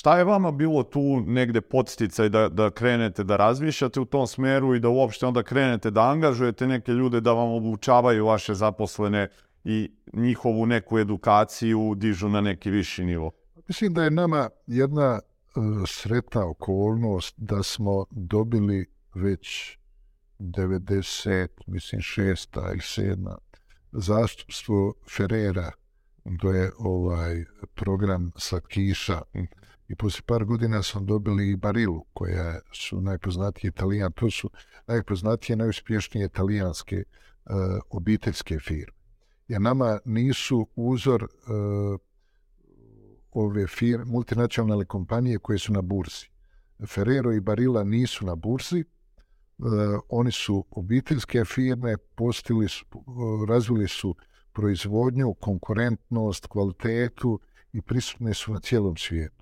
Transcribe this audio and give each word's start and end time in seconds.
šta 0.00 0.18
je 0.18 0.24
vama 0.24 0.50
bilo 0.50 0.82
tu 0.82 1.20
negde 1.26 1.60
podsticaj 1.60 2.28
da, 2.28 2.48
da 2.48 2.70
krenete 2.70 3.24
da 3.24 3.36
razmišljate 3.36 4.00
u 4.00 4.04
tom 4.04 4.26
smeru 4.26 4.74
i 4.74 4.80
da 4.80 4.88
uopšte 4.88 5.26
onda 5.26 5.42
krenete 5.42 5.90
da 5.90 6.02
angažujete 6.10 6.66
neke 6.66 6.92
ljude 6.92 7.20
da 7.20 7.32
vam 7.32 7.48
obučavaju 7.52 8.26
vaše 8.26 8.54
zaposlene 8.54 9.28
i 9.64 9.90
njihovu 10.12 10.66
neku 10.66 10.98
edukaciju 10.98 11.94
dižu 11.96 12.28
na 12.28 12.40
neki 12.40 12.70
viši 12.70 13.04
nivo? 13.04 13.30
Mislim 13.68 13.94
da 13.94 14.04
je 14.04 14.10
nama 14.10 14.48
jedna 14.66 15.20
uh, 15.20 15.64
sretna 15.86 16.46
okolnost 16.46 17.34
da 17.36 17.62
smo 17.62 18.04
dobili 18.10 18.86
već 19.14 19.78
90, 20.38 21.48
mislim 21.66 22.00
šesta 22.00 22.68
ili 22.70 22.80
sedma 22.80 23.38
zastupstvo 23.92 24.94
Ferrera, 25.16 25.70
to 26.40 26.52
je 26.52 26.70
ovaj 26.78 27.44
program 27.74 28.32
Slatkiša. 28.36 29.22
I 29.90 29.94
poslije 29.94 30.22
par 30.26 30.44
godina 30.44 30.82
sam 30.82 31.06
dobili 31.06 31.50
i 31.50 31.56
Barilu, 31.56 32.04
koja 32.12 32.60
su 32.72 33.00
najpoznatije 33.00 33.68
italijan, 33.68 34.12
to 34.12 34.30
su 34.30 34.50
najpoznatije, 34.86 35.56
najuspješnije 35.56 36.26
italijanske 36.26 36.96
e, 36.96 37.04
obiteljske 37.90 38.58
firme. 38.58 38.96
Jer 39.48 39.60
nama 39.60 39.98
nisu 40.04 40.68
uzor 40.76 41.22
e, 41.22 41.26
ove 43.30 43.66
firme, 43.66 44.04
multinacionalne 44.04 44.84
kompanije 44.84 45.38
koje 45.38 45.58
su 45.58 45.72
na 45.72 45.82
burzi. 45.82 46.26
Ferrero 46.86 47.32
i 47.32 47.40
Barilla 47.40 47.84
nisu 47.84 48.26
na 48.26 48.34
burzi, 48.34 48.80
e, 48.80 48.84
oni 50.08 50.32
su 50.32 50.64
obiteljske 50.70 51.44
firme, 51.44 51.96
postili 52.14 52.68
su, 52.68 52.84
razvili 53.48 53.88
su 53.88 54.16
proizvodnju, 54.52 55.34
konkurentnost, 55.34 56.46
kvalitetu 56.46 57.40
i 57.72 57.82
prisutne 57.82 58.34
su 58.34 58.52
na 58.52 58.60
cijelom 58.60 58.96
svijetu. 58.96 59.39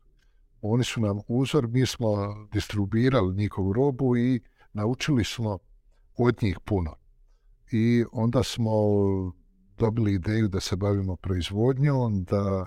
Oni 0.63 0.85
su 0.85 1.01
nam 1.01 1.21
uzor, 1.29 1.69
mi 1.69 1.87
smo 1.87 2.09
distribuirali 2.53 3.37
njihovu 3.37 3.73
robu 3.73 4.17
i 4.17 4.41
naučili 4.73 5.25
smo 5.25 5.59
od 6.17 6.43
njih 6.43 6.59
puno. 6.65 6.95
I 7.73 8.05
onda 8.13 8.43
smo 8.43 8.73
dobili 9.79 10.15
ideju 10.15 10.49
da 10.49 10.61
se 10.61 10.77
bavimo 10.77 11.17
proizvodnjom, 11.17 12.25
da 12.25 12.67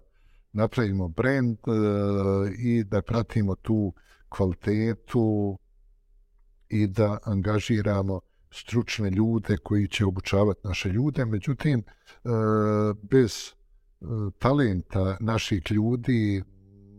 napravimo 0.53 1.07
brand 1.07 1.57
e, 1.57 1.71
i 2.57 2.83
da 2.83 3.01
pratimo 3.01 3.55
tu 3.55 3.93
kvalitetu 4.29 5.57
i 6.69 6.87
da 6.87 7.17
angažiramo 7.23 8.19
stručne 8.51 9.09
ljude 9.09 9.57
koji 9.57 9.87
će 9.87 10.05
obučavati 10.05 10.59
naše 10.63 10.89
ljude. 10.89 11.25
Međutim, 11.25 11.79
e, 11.79 12.29
bez 13.01 13.31
e, 13.31 14.05
talenta 14.39 15.17
naših 15.19 15.71
ljudi 15.71 16.43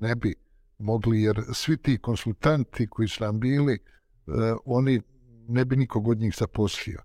ne 0.00 0.14
bi 0.14 0.34
mogli, 0.82 1.22
jer 1.22 1.42
svi 1.52 1.76
ti 1.76 1.98
konsultanti 1.98 2.86
koji 2.86 3.08
su 3.08 3.24
nam 3.24 3.40
bili, 3.40 3.78
uh, 4.26 4.34
oni 4.64 5.00
ne 5.48 5.64
bi 5.64 5.76
nikog 5.76 6.08
od 6.08 6.18
njih 6.18 6.34
zaposlio. 6.38 7.00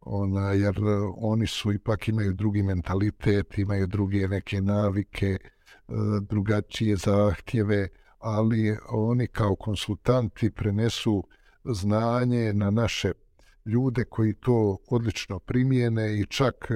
Ona, 0.00 0.52
jer 0.52 0.76
eh, 0.76 1.12
oni 1.16 1.46
su 1.46 1.72
ipak 1.72 2.08
imaju 2.08 2.32
drugi 2.32 2.62
mentalitet, 2.62 3.58
imaju 3.58 3.86
druge 3.86 4.28
neke 4.28 4.60
navike, 4.60 5.38
uh, 5.88 5.96
drugačije 6.28 6.96
zahtjeve, 6.96 7.88
ali 8.18 8.76
oni 8.88 9.26
kao 9.26 9.56
konsultanti 9.56 10.50
prenesu 10.50 11.24
znanje 11.64 12.52
na 12.52 12.70
naše 12.70 13.12
ljude 13.64 14.04
koji 14.04 14.34
to 14.34 14.78
odlično 14.90 15.38
primijene 15.38 16.18
i 16.18 16.26
čak 16.26 16.68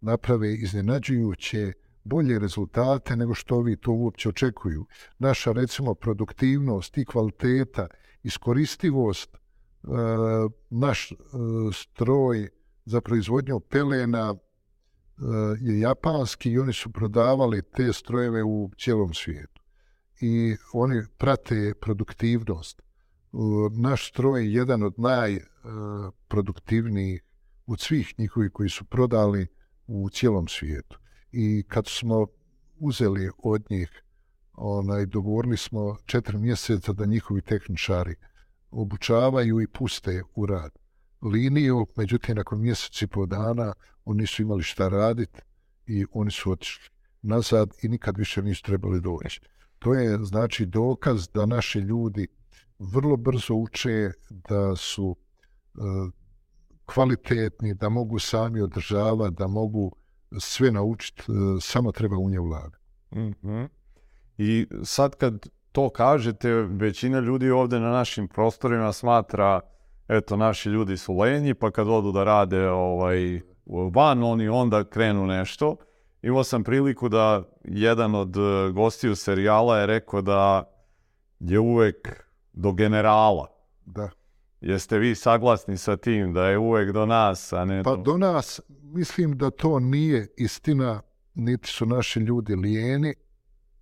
naprave 0.00 0.54
iznenađujuće 0.54 1.72
bolje 2.08 2.38
rezultate 2.38 3.16
nego 3.16 3.34
što 3.34 3.56
ovi 3.56 3.76
to 3.76 3.92
uopće 3.92 4.28
očekuju. 4.28 4.86
Naša, 5.18 5.52
recimo, 5.52 5.94
produktivnost 5.94 6.98
i 6.98 7.04
kvaliteta, 7.04 7.86
iskoristivost, 8.22 9.34
e, 9.34 9.38
naš 10.70 11.12
e, 11.12 11.16
stroj 11.72 12.48
za 12.84 13.00
proizvodnju 13.00 13.60
pelena, 13.60 14.34
e, 14.34 14.36
je 15.60 15.80
japanski 15.80 16.50
i 16.50 16.58
oni 16.58 16.72
su 16.72 16.92
prodavali 16.92 17.62
te 17.62 17.92
strojeve 17.92 18.44
u 18.44 18.70
cijelom 18.78 19.14
svijetu. 19.14 19.62
I 20.20 20.56
oni 20.72 21.02
prate 21.18 21.74
produktivnost. 21.80 22.80
E, 22.80 22.84
naš 23.70 24.08
stroj 24.08 24.44
je 24.44 24.52
jedan 24.52 24.82
od 24.82 24.94
najproduktivnijih 24.98 27.22
e, 27.22 27.24
od 27.66 27.80
svih 27.80 28.14
njihovi 28.18 28.50
koji 28.50 28.68
su 28.68 28.84
prodali 28.84 29.46
u 29.86 30.10
cijelom 30.10 30.48
svijetu. 30.48 30.98
I 31.32 31.62
kad 31.68 31.86
smo 31.86 32.26
uzeli 32.78 33.30
od 33.38 33.62
njih, 33.70 34.02
onaj, 34.54 35.06
dogovorili 35.06 35.56
smo 35.56 35.96
četiri 36.06 36.38
mjeseca 36.38 36.92
da 36.92 37.06
njihovi 37.06 37.42
tehničari 37.42 38.14
obučavaju 38.70 39.60
i 39.60 39.66
puste 39.66 40.22
u 40.34 40.46
rad 40.46 40.70
liniju, 41.22 41.86
međutim, 41.96 42.36
nakon 42.36 42.60
mjeseci 42.60 43.06
po 43.06 43.26
dana 43.26 43.72
oni 44.04 44.26
su 44.26 44.42
imali 44.42 44.62
šta 44.62 44.88
raditi 44.88 45.40
i 45.86 46.06
oni 46.12 46.30
su 46.30 46.50
otišli 46.50 46.88
nazad 47.22 47.70
i 47.82 47.88
nikad 47.88 48.18
više 48.18 48.42
nisu 48.42 48.62
trebali 48.62 49.00
doći. 49.00 49.40
To 49.78 49.94
je 49.94 50.18
znači 50.22 50.66
dokaz 50.66 51.28
da 51.28 51.46
naši 51.46 51.78
ljudi 51.78 52.26
vrlo 52.78 53.16
brzo 53.16 53.54
uče 53.54 54.10
da 54.28 54.76
su 54.76 55.06
uh, 55.06 56.12
kvalitetni, 56.86 57.74
da 57.74 57.88
mogu 57.88 58.18
sami 58.18 58.60
održavati, 58.60 59.36
da 59.38 59.46
mogu 59.46 59.96
sve 60.38 60.70
naučiti, 60.70 61.22
uh, 61.28 61.36
samo 61.60 61.92
treba 61.92 62.16
u 62.16 62.30
nje 62.30 62.40
ulagati. 62.40 62.84
Mm 63.10 63.32
-hmm. 63.42 63.68
I 64.38 64.66
sad 64.84 65.14
kad 65.14 65.46
to 65.72 65.88
kažete, 65.88 66.50
većina 66.52 67.20
ljudi 67.20 67.50
ovdje 67.50 67.80
na 67.80 67.90
našim 67.90 68.28
prostorima 68.28 68.92
smatra 68.92 69.60
eto, 70.08 70.36
naši 70.36 70.68
ljudi 70.68 70.96
su 70.96 71.16
lenji, 71.16 71.54
pa 71.54 71.70
kad 71.70 71.88
odu 71.88 72.12
da 72.12 72.24
rade 72.24 72.68
ovaj, 72.68 73.40
van, 73.92 74.22
oni 74.22 74.48
onda 74.48 74.84
krenu 74.84 75.26
nešto. 75.26 75.76
Imao 76.22 76.44
sam 76.44 76.64
priliku 76.64 77.08
da 77.08 77.42
jedan 77.64 78.14
od 78.14 78.36
eh, 78.36 78.72
gostiju 78.72 79.16
serijala 79.16 79.78
je 79.78 79.86
rekao 79.86 80.22
da 80.22 80.64
je 81.40 81.58
uvek 81.58 82.24
do 82.52 82.72
generala. 82.72 83.46
Da. 83.84 84.10
Jeste 84.60 84.98
vi 84.98 85.14
saglasni 85.14 85.76
sa 85.76 85.96
tim 85.96 86.32
da 86.32 86.48
je 86.48 86.58
uvek 86.58 86.92
do 86.92 87.06
nas, 87.06 87.52
a 87.52 87.64
ne 87.64 87.82
pa 87.82 87.96
do... 87.96 88.02
do 88.02 88.18
nas, 88.18 88.60
mislim 88.82 89.38
da 89.38 89.50
to 89.50 89.78
nije 89.80 90.28
istina, 90.36 91.02
niti 91.34 91.68
su 91.68 91.86
naši 91.86 92.20
ljudi 92.20 92.54
lijeni, 92.54 93.14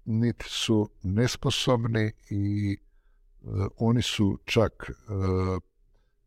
niti 0.04 0.44
su 0.48 0.88
nesposobni 1.02 2.12
i 2.30 2.76
uh, 3.42 3.66
oni 3.78 4.02
su 4.02 4.38
čak 4.44 4.90
uh, 4.90 5.62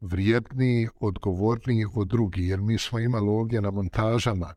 vrijedniji, 0.01 0.87
odgovorniji 0.99 1.85
od 1.93 2.07
drugi, 2.07 2.47
jer 2.47 2.61
mi 2.61 2.77
smo 2.77 2.99
imali 2.99 3.27
ovdje 3.29 3.61
na 3.61 3.71
montažama 3.71 4.53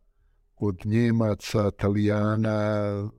od 0.56 0.80
Njemaca, 0.84 1.70
Italijana, 1.74 3.10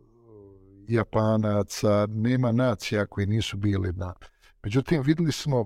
Japanaca, 0.87 2.07
nema 2.09 2.51
nacija 2.51 3.05
koji 3.05 3.27
nisu 3.27 3.57
bili 3.57 3.93
na. 3.93 4.13
Međutim, 4.63 5.01
videli 5.01 5.31
smo 5.31 5.65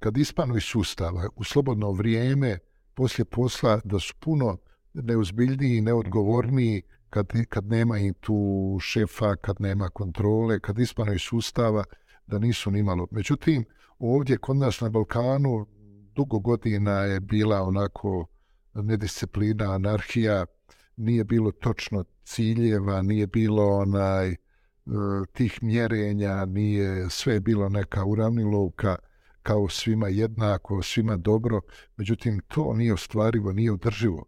kad 0.00 0.16
ispanu 0.16 0.56
iz 0.56 0.62
sustava 0.62 1.28
u 1.36 1.44
slobodno 1.44 1.92
vrijeme, 1.92 2.58
poslije 2.94 3.24
posla, 3.24 3.80
da 3.84 3.98
su 3.98 4.14
puno 4.20 4.56
neuzbiljniji 4.94 5.76
i 5.76 5.80
neodgovorniji 5.80 6.82
kad, 7.10 7.32
kad 7.48 7.66
nema 7.66 7.98
i 7.98 8.12
tu 8.20 8.78
šefa, 8.80 9.36
kad 9.36 9.60
nema 9.60 9.88
kontrole, 9.88 10.60
kad 10.60 10.78
ispanu 10.78 11.12
iz 11.12 11.20
sustava, 11.20 11.84
da 12.26 12.38
nisu 12.38 12.70
nimalo. 12.70 13.06
Međutim, 13.10 13.64
ovdje 13.98 14.38
kod 14.38 14.56
nas 14.56 14.80
na 14.80 14.88
Balkanu 14.88 15.66
dugo 16.14 16.38
godina 16.38 17.00
je 17.00 17.20
bila 17.20 17.62
onako 17.62 18.26
nedisciplina, 18.74 19.72
anarhija, 19.72 20.46
nije 20.96 21.24
bilo 21.24 21.52
točno 21.52 22.04
ciljeva, 22.24 23.02
nije 23.02 23.26
bilo 23.26 23.78
onaj 23.78 24.30
eh, 24.30 24.36
tih 25.32 25.62
mjerenja, 25.62 26.44
nije 26.44 27.10
sve 27.10 27.40
bilo 27.40 27.68
neka 27.68 28.04
uravnilovka 28.04 28.96
kao 29.50 29.68
svima 29.68 30.08
jednako, 30.08 30.82
svima 30.82 31.16
dobro, 31.16 31.60
međutim 31.96 32.40
to 32.48 32.74
nije 32.74 32.94
ostvarivo, 32.94 33.52
nije 33.52 33.72
održivo. 33.72 34.24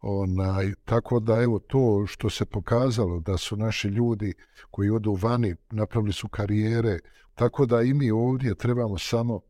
Onaj, 0.00 0.72
tako 0.84 1.20
da 1.20 1.42
evo 1.42 1.58
to 1.58 2.04
što 2.06 2.30
se 2.30 2.44
pokazalo 2.44 3.20
da 3.20 3.36
su 3.36 3.56
naši 3.56 3.88
ljudi 3.88 4.32
koji 4.70 4.90
odu 4.90 5.18
vani, 5.22 5.54
napravili 5.70 6.12
su 6.12 6.28
karijere, 6.28 6.98
tako 7.34 7.66
da 7.66 7.82
i 7.82 7.94
mi 7.94 8.10
ovdje 8.10 8.54
trebamo 8.54 8.98
samo 8.98 9.40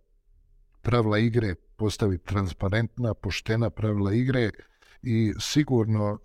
pravila 0.82 1.18
igre 1.18 1.54
postaviti 1.76 2.24
transparentna, 2.24 3.14
poštena 3.14 3.70
pravila 3.70 4.12
igre 4.12 4.50
i 5.02 5.32
sigurno 5.40 6.12
e, 6.12 6.18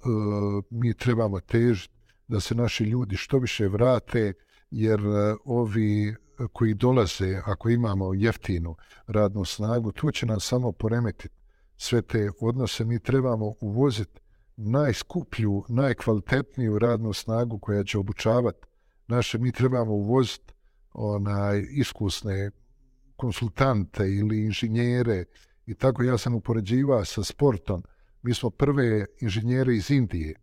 mi 0.70 0.94
trebamo 0.94 1.40
težiti 1.40 1.94
da 2.28 2.40
se 2.40 2.56
naši 2.56 2.84
ljudi 2.84 3.16
što 3.16 3.38
više 3.38 3.68
vrate, 3.68 4.34
jer 4.72 5.00
e, 5.00 5.36
ovi 5.46 6.16
koji 6.54 6.74
dolaze, 6.74 7.42
ako 7.46 7.70
imamo 7.70 8.14
jeftinu 8.14 8.76
radnu 9.08 9.46
snagu, 9.46 9.92
to 9.92 10.12
će 10.12 10.26
nam 10.26 10.40
samo 10.40 10.72
poremetiti 10.72 11.36
sve 11.78 12.02
te 12.02 12.30
odnose. 12.42 12.86
Mi 12.86 13.00
trebamo 13.00 13.54
uvoziti 13.62 14.22
najskuplju, 14.58 15.64
najkvalitetniju 15.70 16.80
radnu 16.80 17.14
snagu 17.14 17.60
koja 17.60 17.84
će 17.84 17.98
obučavati 17.98 18.68
naše. 19.08 19.38
Mi 19.38 19.52
trebamo 19.52 19.92
uvoziti 19.92 20.54
onaj, 20.94 21.66
iskusne 21.70 22.52
konsultante 23.16 24.10
ili 24.10 24.46
inženjere 24.46 25.26
i 25.66 25.76
tako 25.76 26.04
ja 26.04 26.18
sam 26.18 26.36
upoređivao 26.36 27.06
sa 27.06 27.24
sportom. 27.24 27.84
Mi 28.22 28.34
smo 28.34 28.50
prve 28.50 29.06
inženjere 29.22 29.76
iz 29.76 29.92
Indije 29.92 30.36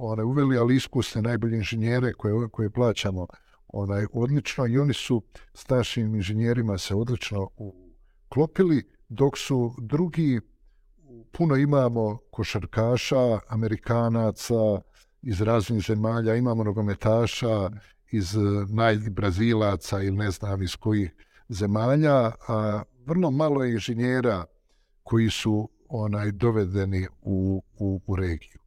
one 0.00 0.24
uveli, 0.24 0.58
ali 0.58 0.76
iskusne 0.76 1.22
najbolje 1.22 1.56
inženjere 1.56 2.12
koje, 2.12 2.48
koje 2.48 2.70
plaćamo 2.70 3.26
onaj, 3.72 4.06
odlično 4.12 4.66
i 4.66 4.78
oni 4.78 4.94
su 4.94 5.22
s 5.54 5.68
našim 5.68 6.14
inženjerima 6.14 6.78
se 6.78 6.94
odlično 6.94 7.48
uklopili, 7.56 8.88
dok 9.08 9.38
su 9.38 9.74
drugi, 9.78 10.40
puno 11.32 11.56
imamo 11.56 12.18
košarkaša, 12.30 13.38
amerikanaca 13.48 14.80
iz 15.22 15.40
raznih 15.40 15.84
zemalja, 15.86 16.34
imamo 16.34 16.64
nogometaša 16.64 17.70
iz 18.10 18.36
eh, 18.36 18.40
najbrazilaca 18.68 20.02
ili 20.02 20.16
ne 20.16 20.30
znam 20.30 20.62
iz 20.62 20.76
kojih 20.76 21.14
zemalja, 21.48 22.32
a 22.48 22.82
vrlo 23.06 23.30
malo 23.30 23.64
je 23.64 23.72
inženjera 23.72 24.44
koji 25.02 25.30
su 25.30 25.68
onaj 25.88 26.32
dovedeni 26.32 27.06
u, 27.22 27.62
u, 27.78 28.00
u 28.06 28.16
regiju. 28.16 28.58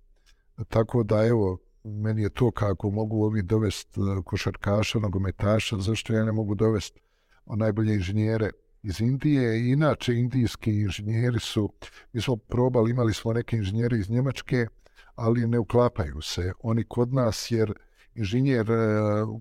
Tako 0.70 1.04
da, 1.04 1.26
evo, 1.26 1.58
meni 1.84 2.22
je 2.22 2.30
to 2.30 2.52
kako 2.52 2.90
mogu 2.90 3.24
ovi 3.24 3.42
dovest 3.42 3.98
e, 3.98 4.24
košarkaša, 4.26 5.00
nogometaša, 5.00 5.78
zašto 5.78 6.14
ja 6.14 6.26
ne 6.26 6.32
mogu 6.32 6.56
dovest 6.56 7.00
najbolje 7.46 7.94
inženjere 7.94 8.50
iz 8.84 9.02
Indije. 9.02 9.72
Inače, 9.72 10.16
indijski 10.16 10.82
inženjeri 10.82 11.40
su, 11.40 11.74
mi 12.14 12.22
smo 12.22 12.36
probali, 12.36 12.92
imali 12.92 13.14
smo 13.14 13.34
neke 13.34 13.58
inženjere 13.58 13.98
iz 13.98 14.10
Njemačke, 14.10 14.68
ali 15.16 15.48
ne 15.48 15.60
uklapaju 15.60 16.22
se. 16.22 16.54
Oni 16.60 16.84
kod 16.84 17.14
nas, 17.14 17.52
jer 17.52 17.74
inženjer 18.16 18.72
e, 18.72 18.76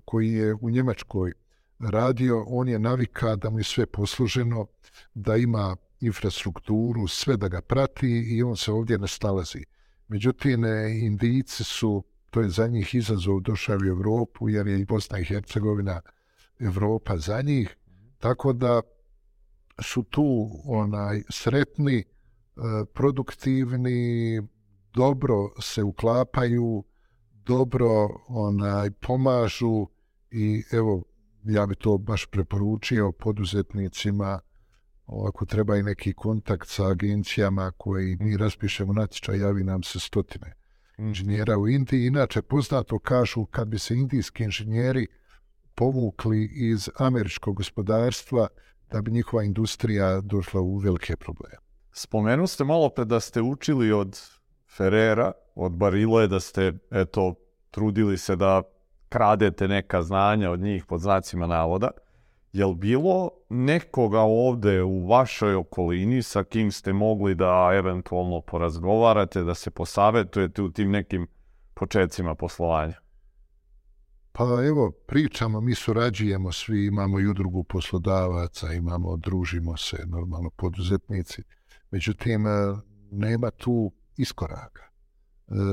koji 0.05 0.31
je 0.31 0.53
u 0.61 0.69
Njemačkoj 0.69 1.33
radio, 1.79 2.43
on 2.47 2.67
je 2.67 2.79
navika 2.79 3.35
da 3.35 3.49
mu 3.49 3.59
je 3.59 3.63
sve 3.63 3.85
posluženo, 3.85 4.67
da 5.13 5.35
ima 5.35 5.75
infrastrukturu, 5.99 7.07
sve 7.07 7.37
da 7.37 7.47
ga 7.47 7.61
prati 7.61 8.07
i 8.07 8.43
on 8.43 8.55
se 8.55 8.71
ovdje 8.71 8.97
ne 8.97 9.07
stalazi. 9.07 9.63
Međutim, 10.07 10.65
e, 10.65 10.99
Indijci 11.01 11.63
su, 11.63 12.03
to 12.33 12.41
je 12.41 12.49
za 12.49 12.67
njih 12.67 12.95
izazov, 12.95 13.39
došao 13.39 13.77
u 13.77 13.87
Evropu, 13.87 14.49
jer 14.49 14.67
je 14.67 14.79
i 14.79 14.85
Bosna 14.85 15.19
i 15.19 15.25
Hercegovina 15.25 16.01
Evropa 16.59 17.17
za 17.17 17.41
njih. 17.41 17.77
Tako 18.17 18.53
da 18.53 18.81
su 19.81 20.03
tu 20.03 20.49
onaj 20.65 21.23
sretni, 21.29 21.97
e, 21.97 22.05
produktivni, 22.93 24.41
dobro 24.93 25.49
se 25.59 25.83
uklapaju, 25.83 26.83
dobro 27.45 28.09
onaj 28.27 28.91
pomažu 28.91 29.87
i 30.31 30.63
evo 30.71 31.03
ja 31.43 31.65
bi 31.65 31.75
to 31.75 31.97
baš 31.97 32.25
preporučio 32.25 33.11
poduzetnicima 33.11 34.39
ako 35.27 35.45
treba 35.45 35.77
i 35.77 35.83
neki 35.83 36.13
kontakt 36.13 36.67
sa 36.69 36.87
agencijama 36.87 37.71
koji 37.77 38.17
mi 38.19 38.37
raspišemo 38.37 38.93
natječaj, 38.93 39.39
javi 39.39 39.63
nam 39.63 39.83
se 39.83 39.99
stotine 39.99 40.47
mm 40.47 40.62
inženjera 40.97 41.57
u 41.57 41.67
Indiji. 41.67 42.07
Inače, 42.07 42.41
poznato 42.41 42.99
kažu 42.99 43.45
kad 43.45 43.67
bi 43.67 43.79
se 43.79 43.95
indijski 43.95 44.43
inženjeri 44.43 45.07
povukli 45.75 46.49
iz 46.53 46.89
američkog 46.97 47.55
gospodarstva, 47.55 48.47
da 48.91 49.01
bi 49.01 49.11
njihova 49.11 49.43
industrija 49.43 50.21
došla 50.21 50.61
u 50.61 50.77
velike 50.77 51.15
probleme. 51.15 51.55
Spomenu 51.91 52.47
ste 52.47 52.63
malo 52.63 52.89
pre 52.89 53.05
da 53.05 53.19
ste 53.19 53.41
učili 53.41 53.91
od 53.91 54.19
Ferrera, 54.77 55.31
od 55.55 55.71
Barile, 55.71 56.27
da 56.27 56.39
ste 56.39 56.73
eto, 56.91 57.35
trudili 57.71 58.17
se 58.17 58.35
da 58.35 58.61
kradete 59.09 59.67
neka 59.67 60.01
znanja 60.01 60.51
od 60.51 60.59
njih 60.59 60.85
pod 60.85 61.01
znacima 61.01 61.47
navoda. 61.47 61.91
Je 62.53 62.65
li 62.65 62.75
bilo 62.75 63.29
nekoga 63.49 64.19
ovde 64.19 64.83
u 64.83 65.07
vašoj 65.07 65.55
okolini 65.55 66.23
sa 66.23 66.43
kim 66.43 66.71
ste 66.71 66.93
mogli 66.93 67.35
da 67.35 67.71
eventualno 67.73 68.41
porazgovarate, 68.41 69.43
da 69.43 69.55
se 69.55 69.71
posavetujete 69.71 70.61
u 70.61 70.71
tim 70.71 70.91
nekim 70.91 71.27
početcima 71.73 72.35
poslovanja? 72.35 72.93
Pa 74.31 74.43
evo, 74.43 74.91
pričamo, 74.91 75.61
mi 75.61 75.75
surađujemo 75.75 76.51
svi, 76.51 76.85
imamo 76.85 77.19
i 77.19 77.27
udrugu 77.27 77.63
poslodavaca, 77.63 78.73
imamo, 78.73 79.17
družimo 79.17 79.77
se, 79.77 79.97
normalno, 80.07 80.49
poduzetnici. 80.49 81.43
Međutim, 81.91 82.47
e, 82.47 82.49
nema 83.11 83.51
tu 83.51 83.91
iskoraka. 84.17 84.83
E, 84.83 84.91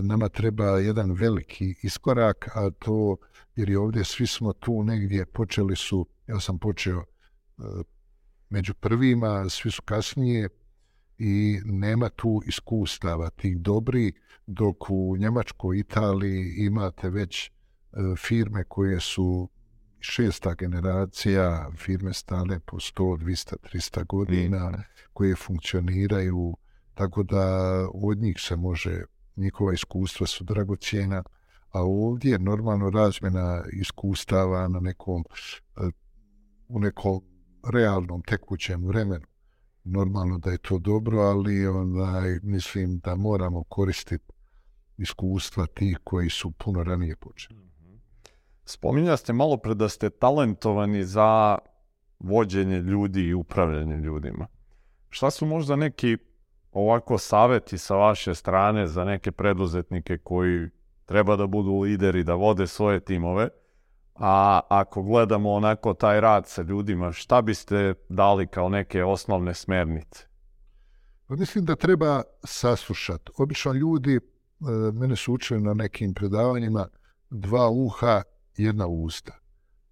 nama 0.03 0.29
treba 0.29 0.65
jedan 0.65 1.13
veliki 1.13 1.75
iskorak, 1.83 2.49
a 2.55 2.71
to, 2.79 3.17
jer 3.57 3.71
je 3.71 3.79
ovdje 3.79 4.05
svi 4.05 4.27
smo 4.27 4.53
tu 4.53 4.83
negdje, 4.85 5.27
počeli 5.27 5.77
su 5.77 6.07
ja 6.31 6.41
sam 6.41 6.59
počeo 6.59 6.99
uh, 6.99 7.65
među 8.51 8.75
prvima, 8.75 9.49
svi 9.49 9.71
su 9.71 9.83
kasnije 9.83 10.49
i 11.19 11.61
nema 11.65 12.09
tu 12.09 12.43
iskustava 12.47 13.31
tih 13.31 13.59
dobri, 13.59 14.13
dok 14.47 14.91
u 14.91 15.17
Njemačkoj, 15.19 15.79
Italiji 15.79 16.55
imate 16.57 17.11
već 17.11 17.51
uh, 17.51 18.19
firme 18.19 18.65
koje 18.65 19.01
su 19.01 19.49
šesta 20.01 20.55
generacija, 20.55 21.71
firme 21.77 22.13
stale 22.13 22.61
po 22.61 22.77
100, 22.77 23.19
200, 23.19 23.55
300 23.75 24.07
godina, 24.07 24.83
koje 25.13 25.37
funkcioniraju, 25.37 26.57
tako 26.95 27.23
da 27.23 27.45
od 27.95 28.19
njih 28.19 28.37
se 28.39 28.57
može, 28.57 29.03
njihova 29.37 29.73
iskustva 29.73 30.27
su 30.27 30.45
dragocijena, 30.45 31.23
a 31.71 31.83
ovdje 31.83 32.39
normalno 32.39 32.91
razmjena 32.91 33.63
iskustava 33.73 34.69
na 34.69 34.81
nekom 34.81 35.25
u 36.71 36.79
nekom 36.79 37.21
realnom 37.73 38.23
tekućem 38.23 38.87
vremenu. 38.87 39.27
Normalno 39.85 40.39
da 40.39 40.51
je 40.51 40.59
to 40.59 40.79
dobro, 40.79 41.19
ali 41.19 41.67
onaj, 41.67 42.39
mislim 42.43 42.99
da 42.99 43.15
moramo 43.15 43.63
koristiti 43.63 44.33
iskustva 44.99 45.67
tih 45.67 45.99
koji 46.05 46.31
su 46.31 46.51
puno 46.51 46.85
ranije 46.85 47.17
počeli. 47.17 47.61
Mhm. 47.61 47.95
Spominjali 48.65 49.19
ste 49.19 49.33
malo 49.33 49.57
pre 49.57 49.75
da 49.75 49.89
ste 49.89 50.11
talentovani 50.11 51.05
za 51.05 51.59
vođenje 52.19 52.79
ljudi 52.79 53.21
i 53.21 53.35
upravljanje 53.35 53.97
ljudima. 53.97 54.47
Šta 55.09 55.31
su 55.31 55.47
možda 55.47 55.77
neki 55.77 56.17
ovako 56.73 57.19
saveti 57.19 57.79
sa 57.79 57.95
vaše 57.97 58.35
strane 58.35 58.87
za 58.87 59.05
neke 59.05 59.33
preduzetnike 59.33 60.19
koji 60.19 60.69
treba 61.05 61.37
da 61.37 61.47
budu 61.47 61.81
lideri, 61.81 62.25
da 62.25 62.35
vode 62.35 62.67
svoje 62.67 63.01
timove, 63.01 63.49
A 64.21 64.61
ako 64.69 65.03
gledamo 65.03 65.53
onako 65.53 65.95
taj 65.95 66.21
rad 66.21 66.47
sa 66.47 66.63
ljudima, 66.63 67.13
šta 67.13 67.43
biste 67.43 67.95
dali 68.09 68.47
kao 68.47 68.69
neke 68.69 69.05
osnovne 69.05 69.55
smernice? 69.55 70.27
Pa 71.27 71.37
mislim 71.37 71.65
da 71.65 71.77
treba 71.77 72.23
saslušati. 72.45 73.33
Obično 73.39 73.73
ljudi, 73.73 74.17
e, 74.17 74.21
mene 74.93 75.17
su 75.17 75.33
učili 75.33 75.61
na 75.61 75.75
nekim 75.75 76.15
predavanjima, 76.15 76.89
dva 77.31 77.71
uha, 77.71 78.23
jedna 78.57 78.87
usta. 78.87 79.33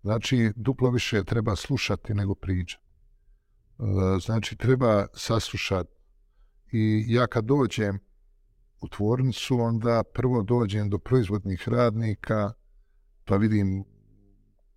Znači, 0.03 0.53
duplo 0.57 0.91
više 0.91 1.25
treba 1.25 1.57
slušati 1.57 2.15
nego 2.15 2.35
pričati. 2.35 2.85
E, 3.79 3.83
znači, 4.21 4.57
treba 4.57 5.07
saslušati. 5.15 5.91
I 6.73 7.05
ja 7.09 7.27
kad 7.27 7.45
dođem 7.45 7.99
u 8.81 8.89
tvornicu, 8.89 9.61
onda 9.61 10.03
prvo 10.15 10.43
dođem 10.43 10.91
do 10.91 10.99
proizvodnih 10.99 11.69
radnika, 11.69 12.53
pa 13.25 13.37
vidim 13.37 13.85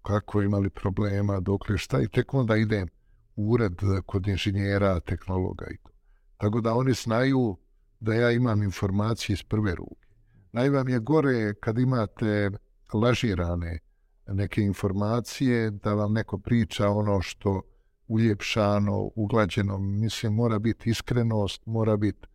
kako 0.01 0.41
imali 0.41 0.70
problema, 0.70 1.39
dok 1.39 1.70
li 1.70 1.77
šta 1.77 2.01
i 2.01 2.08
tek 2.08 2.34
onda 2.34 2.55
idem 2.58 2.88
u 3.36 3.51
ured 3.51 3.74
eh, 3.74 4.01
kod 4.05 4.27
inženjera, 4.27 5.00
tehnologa 5.00 5.65
i 5.72 5.77
to. 5.77 5.91
Tako 6.38 6.62
da 6.62 6.74
oni 6.74 6.93
znaju 6.93 7.58
da 8.00 8.13
ja 8.13 8.31
imam 8.31 8.63
informacije 8.63 9.34
iz 9.34 9.43
prve 9.43 9.75
ruke. 9.75 10.08
Najvam 10.51 10.89
je 10.89 11.00
gore 11.00 11.53
kad 11.53 11.79
imate 11.79 12.50
lažirane 12.93 13.79
neke 14.27 14.62
informacije, 14.62 15.72
da 15.72 15.93
vam 15.93 16.13
neko 16.13 16.38
priča 16.38 16.89
ono 16.89 17.22
što 17.22 17.62
uljepšano, 18.08 19.10
uglađeno, 19.15 19.77
mislim, 19.77 20.34
mora 20.34 20.60
biti 20.60 20.89
iskrenost, 20.89 21.65
mora 21.65 21.98
biti 21.98 22.27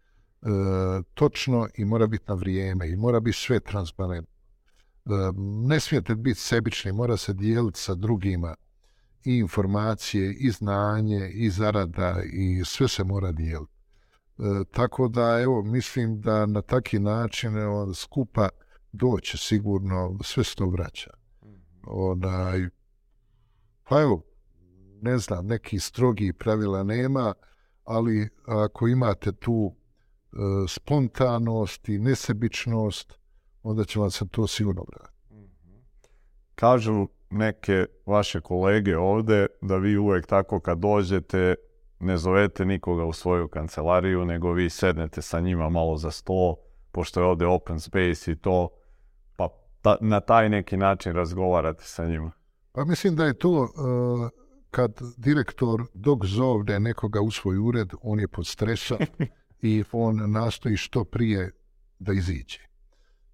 e, 0.43 0.47
točno 1.15 1.69
i 1.75 1.85
mora 1.85 2.07
biti 2.07 2.25
na 2.29 2.35
vrijeme 2.35 2.89
i 2.89 2.97
mora 2.97 3.21
biti 3.21 3.39
sve 3.39 3.61
transparentno 3.61 4.36
ne 5.67 5.81
smijete 5.81 6.15
biti 6.15 6.41
sebični, 6.41 6.93
mora 6.93 7.17
se 7.17 7.33
dijeliti 7.33 7.81
sa 7.81 7.95
drugima 7.95 8.55
i 9.25 9.39
informacije, 9.39 10.33
i 10.33 10.51
znanje, 10.51 11.31
i 11.35 11.51
zarada, 11.51 12.23
i 12.33 12.65
sve 12.65 12.89
se 12.89 13.05
mora 13.05 13.33
dijeliti. 13.33 13.73
E, 14.39 14.43
tako 14.71 15.09
da, 15.09 15.41
evo, 15.43 15.63
mislim 15.63 16.21
da 16.21 16.47
na 16.47 16.63
taki 16.63 16.99
način 16.99 17.57
evo, 17.57 17.95
skupa 17.95 18.49
doće 18.93 19.39
sigurno, 19.39 20.19
sve 20.23 20.45
se 20.45 20.55
to 20.55 20.67
vraća. 20.67 21.11
Onaj, 21.87 22.69
pa 23.89 24.01
evo, 24.01 24.23
ne 25.03 25.19
znam, 25.19 25.47
neki 25.47 25.79
strogi 25.79 26.33
pravila 26.33 26.83
nema, 26.83 27.35
ali 27.85 28.29
ako 28.47 28.89
imate 28.89 29.33
tu 29.33 29.73
e, 29.73 30.37
spontanost 30.69 31.89
i 31.89 31.99
nesebičnost, 31.99 33.19
onda 33.67 33.85
će 33.85 34.01
vam 34.01 34.11
se 34.11 34.29
to 34.29 34.47
sigurno 34.47 34.85
vratiti. 34.89 35.17
Kažu 36.55 37.07
neke 37.31 37.87
vaše 38.07 38.41
kolege 38.41 38.97
ovde 38.97 39.47
da 39.61 39.77
vi 39.77 39.97
uvek 39.97 40.27
tako 40.27 40.61
kad 40.61 40.79
dođete 40.79 41.55
ne 42.01 42.17
zovete 42.17 42.65
nikoga 42.65 43.05
u 43.05 43.13
svoju 43.13 43.49
kancelariju, 43.49 44.25
nego 44.25 44.53
vi 44.53 44.71
sednete 44.71 45.23
sa 45.23 45.41
njima 45.41 45.69
malo 45.69 45.97
za 45.97 46.11
sto, 46.11 46.57
pošto 46.93 47.21
je 47.21 47.27
ovde 47.27 47.47
open 47.47 47.81
space 47.81 48.33
i 48.33 48.37
to, 48.37 48.69
pa 49.37 49.49
ta, 49.83 49.97
na 50.01 50.21
taj 50.21 50.49
neki 50.49 50.77
način 50.77 51.13
razgovarate 51.13 51.85
sa 51.85 52.07
njima. 52.07 52.31
Pa 52.73 52.85
mislim 52.85 53.17
da 53.17 53.25
je 53.25 53.39
to 53.39 53.51
uh, 53.51 53.69
kad 54.71 55.01
direktor 55.17 55.83
dok 55.95 56.25
zovne 56.25 56.81
nekoga 56.81 57.21
u 57.21 57.31
svoj 57.31 57.59
ured, 57.59 57.89
on 58.03 58.21
je 58.21 58.29
pod 58.29 58.47
stresom 58.47 58.99
i 59.63 59.85
on 59.93 60.31
nastoji 60.31 60.77
što 60.77 61.05
prije 61.05 61.53
da 61.99 62.13
iziđe. 62.13 62.66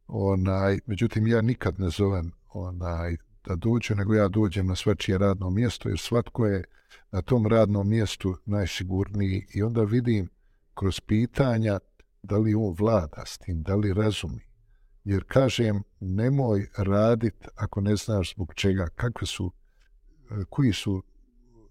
Onaj, 0.06 0.78
međutim, 0.86 1.26
ja 1.26 1.40
nikad 1.40 1.80
ne 1.80 1.90
zovem 1.90 2.32
onaj, 2.52 3.16
da 3.44 3.54
dođe, 3.56 3.94
nego 3.94 4.14
ja 4.14 4.28
dođem 4.28 4.66
na 4.66 4.76
svačije 4.76 5.18
radno 5.18 5.50
mjesto, 5.50 5.88
jer 5.88 5.98
svatko 5.98 6.46
je 6.46 6.64
na 7.12 7.22
tom 7.22 7.46
radnom 7.46 7.88
mjestu 7.88 8.36
najsigurniji 8.44 9.46
i 9.54 9.62
onda 9.62 9.82
vidim 9.82 10.28
kroz 10.74 11.00
pitanja 11.00 11.78
da 12.22 12.36
li 12.36 12.54
on 12.54 12.74
vlada 12.78 13.22
s 13.26 13.38
tim, 13.38 13.62
da 13.62 13.74
li 13.74 13.92
razumi. 13.92 14.40
Jer 15.04 15.24
kažem, 15.26 15.82
nemoj 16.00 16.68
radit 16.76 17.48
ako 17.54 17.80
ne 17.80 17.96
znaš 17.96 18.34
zbog 18.34 18.54
čega, 18.54 18.88
kakve 18.94 19.26
su, 19.26 19.52
eh, 20.30 20.44
koji 20.50 20.72
su 20.72 21.02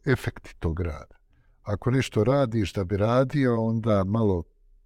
efekti 0.06 0.56
tog 0.60 0.80
rada. 0.80 1.16
Ako 1.64 1.92
nešto 1.92 2.24
radiš 2.24 2.74
da 2.74 2.84
bi 2.84 2.98
radio, 2.98 3.64
onda 3.64 4.04
malo 4.04 4.44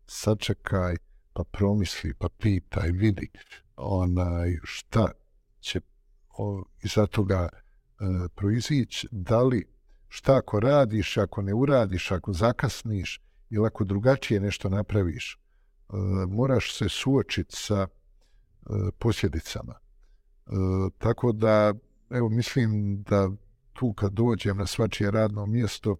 sačekaj, 0.07 0.95
pa 1.35 1.43
promisli, 1.43 2.13
pa 2.13 2.27
i 2.87 2.91
vidi 2.91 3.29
onaj, 3.75 4.57
šta 4.63 5.11
će 5.59 5.81
o, 6.37 6.63
iza 6.83 7.07
toga 7.07 7.49
e, 7.49 7.57
proizići, 8.35 9.07
da 9.11 9.43
li 9.43 9.67
šta 10.07 10.37
ako 10.37 10.59
radiš, 10.59 11.17
ako 11.17 11.41
ne 11.41 11.53
uradiš, 11.53 12.11
ako 12.11 12.33
zakasniš 12.33 13.21
ili 13.49 13.67
ako 13.67 13.83
drugačije 13.83 14.39
nešto 14.39 14.69
napraviš, 14.69 15.33
e, 15.33 15.37
moraš 16.27 16.77
se 16.77 16.89
suočiti 16.89 17.55
sa 17.55 17.87
e, 17.87 17.87
posljedicama. 18.99 19.73
E, 19.73 20.51
tako 20.97 21.31
da, 21.31 21.73
evo, 22.09 22.29
mislim 22.29 23.01
da 23.03 23.29
tu 23.73 23.93
kad 23.93 24.11
dođem 24.13 24.57
na 24.57 24.65
svačije 24.65 25.11
radno 25.11 25.45
mjesto, 25.45 25.95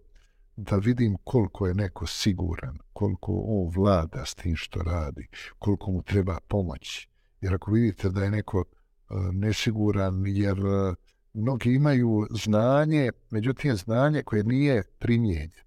da 0.56 0.76
vidim 0.76 1.16
koliko 1.24 1.66
je 1.66 1.74
neko 1.74 2.06
siguran, 2.06 2.78
koliko 2.92 3.32
on 3.46 3.72
vlada 3.74 4.24
s 4.24 4.34
tim 4.34 4.56
što 4.56 4.80
radi, 4.82 5.28
koliko 5.58 5.90
mu 5.90 6.02
treba 6.02 6.38
pomoći. 6.48 7.08
Jer 7.40 7.54
ako 7.54 7.70
vidite 7.70 8.08
da 8.08 8.24
je 8.24 8.30
neko 8.30 8.64
e, 8.64 9.14
nesiguran, 9.32 10.22
jer 10.26 10.58
e, 10.58 10.94
mnogi 11.34 11.74
imaju 11.74 12.26
znanje, 12.30 13.10
međutim 13.30 13.76
znanje 13.76 14.22
koje 14.22 14.44
nije 14.44 14.82
primjenjeno. 14.98 15.66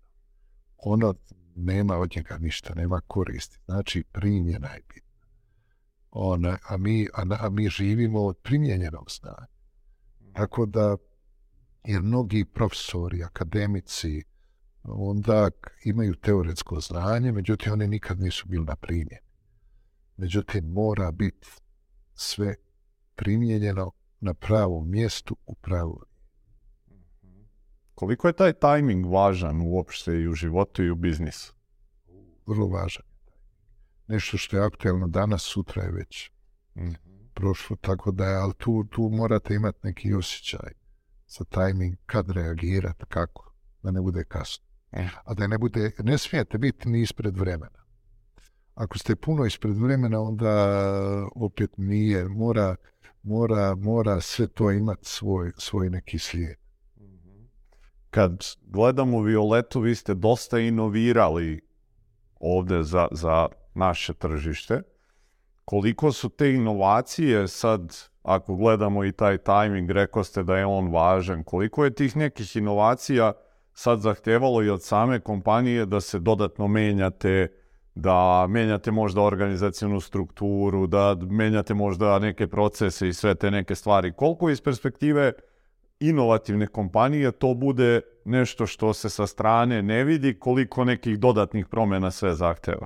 Ono 0.78 1.14
nema 1.56 1.98
od 1.98 2.12
njega 2.16 2.38
ništa, 2.38 2.74
nema 2.76 3.02
koristi. 3.08 3.60
Znači, 3.66 4.04
primjena 4.04 4.68
je 4.68 4.82
bitna. 4.88 5.10
Ona, 6.12 6.58
a, 6.70 6.78
mi, 6.78 7.08
a, 7.14 7.26
a 7.40 7.50
mi 7.50 7.70
živimo 7.70 8.26
od 8.26 8.38
primjenjenog 8.38 9.08
znanja. 9.20 9.48
Tako 10.34 10.66
da, 10.66 10.98
jer 11.84 12.02
mnogi 12.02 12.46
profesori, 12.46 13.24
akademici, 13.24 14.24
onda 14.92 15.50
imaju 15.84 16.16
teoretsko 16.16 16.80
znanje, 16.80 17.32
međutim, 17.32 17.74
oni 17.74 17.88
nikad 17.88 18.20
nisu 18.20 18.48
bili 18.48 18.66
na 18.66 18.76
primjen. 18.76 19.22
Međutim, 20.18 20.66
mora 20.66 21.12
biti 21.12 21.48
sve 22.14 22.56
primjenjeno 23.16 23.92
na 24.20 24.34
pravom 24.34 24.92
mjestu 24.92 25.38
u 25.46 25.56
pravu. 25.56 26.02
Koliko 27.96 28.28
je 28.28 28.34
taj 28.34 28.54
tajming 28.54 29.06
važan 29.06 29.62
uopšte 29.62 30.14
i 30.14 30.28
u 30.28 30.34
životu 30.34 30.84
i 30.84 30.90
u 30.90 30.96
biznisu? 30.96 31.54
Vrlo 32.46 32.68
važan. 32.68 33.06
Nešto 34.08 34.38
što 34.38 34.58
je 34.58 34.66
aktuelno 34.66 35.08
danas, 35.08 35.42
sutra 35.42 35.84
je 35.84 35.92
već 35.92 36.32
mm 36.76 37.10
prošlo, 37.40 37.76
tako 37.82 38.12
da 38.12 38.26
je, 38.26 38.36
ali 38.36 38.54
tu, 38.58 38.84
tu 38.84 39.10
morate 39.10 39.56
imati 39.56 39.80
neki 39.84 40.14
osjećaj 40.14 40.72
za 41.28 41.44
tajming, 41.44 41.96
kad 42.06 42.30
reagirati, 42.30 43.06
kako, 43.10 43.54
da 43.84 43.92
ne 43.92 44.02
bude 44.02 44.24
kasno. 44.24 44.69
Eh. 44.92 45.10
A 45.26 45.34
da 45.34 45.48
ne 45.48 45.58
bude, 45.58 45.92
ne 46.00 46.18
smijete 46.18 46.58
biti 46.58 46.90
ni 46.90 47.02
ispred 47.02 47.38
vremena. 47.38 47.80
Ako 48.76 48.98
ste 48.98 49.16
puno 49.16 49.46
ispred 49.46 49.78
vremena, 49.78 50.22
onda 50.22 50.54
opet 51.36 51.70
nije, 51.78 52.30
mora, 52.30 52.76
mora, 53.24 53.76
mora 53.76 54.22
sve 54.22 54.48
to 54.48 54.72
imati 54.72 55.06
svoj, 55.06 55.52
svoj 55.58 55.90
neki 55.90 56.20
slijed. 56.20 56.58
Kad 58.10 58.44
gledamo 58.62 59.22
Violetu, 59.22 59.80
vi 59.80 59.96
ste 59.96 60.14
dosta 60.14 60.60
inovirali 60.60 61.62
ovde 62.40 62.84
za, 62.84 63.08
za 63.12 63.48
naše 63.74 64.14
tržište. 64.14 64.82
Koliko 65.66 66.12
su 66.12 66.30
te 66.30 66.54
inovacije 66.54 67.48
sad, 67.48 67.98
ako 68.24 68.56
gledamo 68.56 69.06
i 69.06 69.12
taj 69.12 69.38
timing, 69.38 69.92
rekao 69.92 70.24
ste 70.24 70.44
da 70.44 70.58
je 70.58 70.66
on 70.66 70.92
važan, 70.92 71.44
koliko 71.44 71.86
je 71.86 71.94
tih 71.94 72.16
nekih 72.16 72.56
inovacija 72.56 73.34
sad 73.80 74.02
zahtevalo 74.02 74.64
i 74.64 74.70
od 74.70 74.84
same 74.84 75.20
kompanije 75.20 75.86
da 75.86 76.02
se 76.02 76.20
dodatno 76.20 76.68
menjate, 76.68 77.48
da 77.96 78.48
menjate 78.50 78.92
možda 78.92 79.22
organizacijonu 79.22 80.00
strukturu, 80.00 80.88
da 80.88 81.16
menjate 81.30 81.74
možda 81.74 82.20
neke 82.20 82.48
procese 82.48 83.08
i 83.08 83.14
sve 83.14 83.36
te 83.36 83.52
neke 83.52 83.76
stvari. 83.76 84.14
Koliko 84.14 84.50
iz 84.50 84.62
perspektive 84.62 85.32
inovativne 86.00 86.68
kompanije 86.68 87.32
to 87.32 87.54
bude 87.54 88.02
nešto 88.26 88.66
što 88.66 88.94
se 88.94 89.10
sa 89.10 89.28
strane 89.28 89.82
ne 89.82 90.04
vidi, 90.04 90.40
koliko 90.40 90.84
nekih 90.86 91.20
dodatnih 91.20 91.66
promjena 91.68 92.12
sve 92.12 92.34
zahteva? 92.34 92.86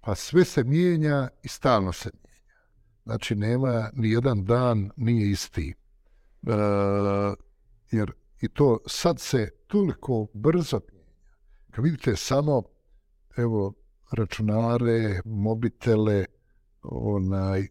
Pa 0.00 0.14
sve 0.14 0.44
se 0.44 0.64
mijenja 0.64 1.28
i 1.42 1.48
stalno 1.48 1.92
se 1.92 2.10
mijenja. 2.24 2.60
Znači, 3.04 3.34
nema 3.34 3.90
ni 3.92 4.10
jedan 4.10 4.44
dan 4.44 4.90
nije 4.96 5.30
isti. 5.30 5.74
E, 6.46 6.52
jer 7.90 8.12
i 8.42 8.48
to 8.48 8.78
sad 8.86 9.20
se 9.20 9.50
toliko 9.66 10.26
brzo 10.34 10.80
mijenja. 10.92 11.12
Kad 11.70 11.84
vidite 11.84 12.16
samo 12.16 12.62
evo, 13.36 13.74
računare, 14.12 15.20
mobitele, 15.24 16.24
onaj, 16.82 17.66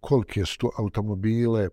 kolike 0.00 0.44
su 0.44 0.70
automobile. 0.78 1.68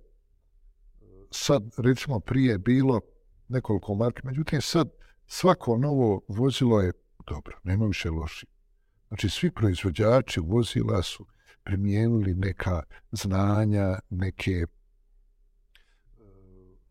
Sad, 1.32 1.64
recimo, 1.78 2.20
prije 2.20 2.58
bilo 2.58 3.02
nekoliko 3.48 3.96
marki, 3.96 4.22
međutim, 4.24 4.62
sad 4.62 4.90
svako 5.28 5.78
novo 5.78 6.22
vozilo 6.28 6.82
je 6.82 6.92
dobro, 7.28 7.58
nema 7.64 7.86
više 7.86 8.10
loši. 8.10 8.46
Znači, 9.08 9.30
svi 9.30 9.52
proizvođači 9.52 10.40
vozila 10.40 11.04
su 11.04 11.26
primijenili 11.64 12.34
neka 12.34 12.84
znanja, 13.12 14.00
neke 14.10 14.66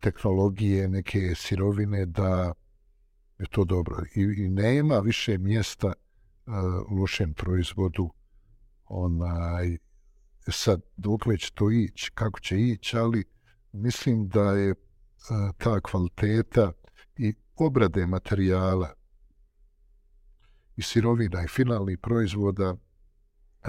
tehnologije, 0.05 0.87
neke 0.87 1.35
sirovine 1.35 2.05
da 2.05 2.53
je 3.39 3.45
to 3.51 3.63
dobro. 3.63 4.03
I, 4.15 4.21
i 4.21 4.49
nema 4.49 4.99
više 4.99 5.37
mjesta 5.37 5.87
uh, 5.87 6.53
lošem 6.99 7.33
proizvodu 7.33 8.09
onaj 8.85 9.77
sad 10.47 10.81
dok 10.97 11.25
već 11.25 11.51
to 11.51 11.71
ići, 11.71 12.11
kako 12.13 12.39
će 12.39 12.59
ići, 12.59 12.97
ali 12.97 13.23
mislim 13.71 14.27
da 14.27 14.51
je 14.51 14.71
uh, 14.71 14.77
ta 15.57 15.79
kvaliteta 15.79 16.71
i 17.17 17.33
obrade 17.55 18.05
materijala 18.05 18.93
i 20.75 20.81
sirovina 20.81 21.43
i 21.43 21.47
finalnih 21.47 21.97
proizvoda 22.01 22.75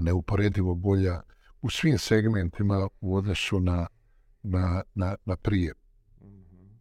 neuporedivo 0.02 0.74
bolja 0.74 1.20
u 1.62 1.70
svim 1.70 1.98
segmentima 1.98 2.88
u 3.00 3.16
odnosu 3.16 3.60
na, 3.60 3.86
na, 4.42 4.82
na, 4.94 5.16
na 5.24 5.36
prije. 5.36 5.72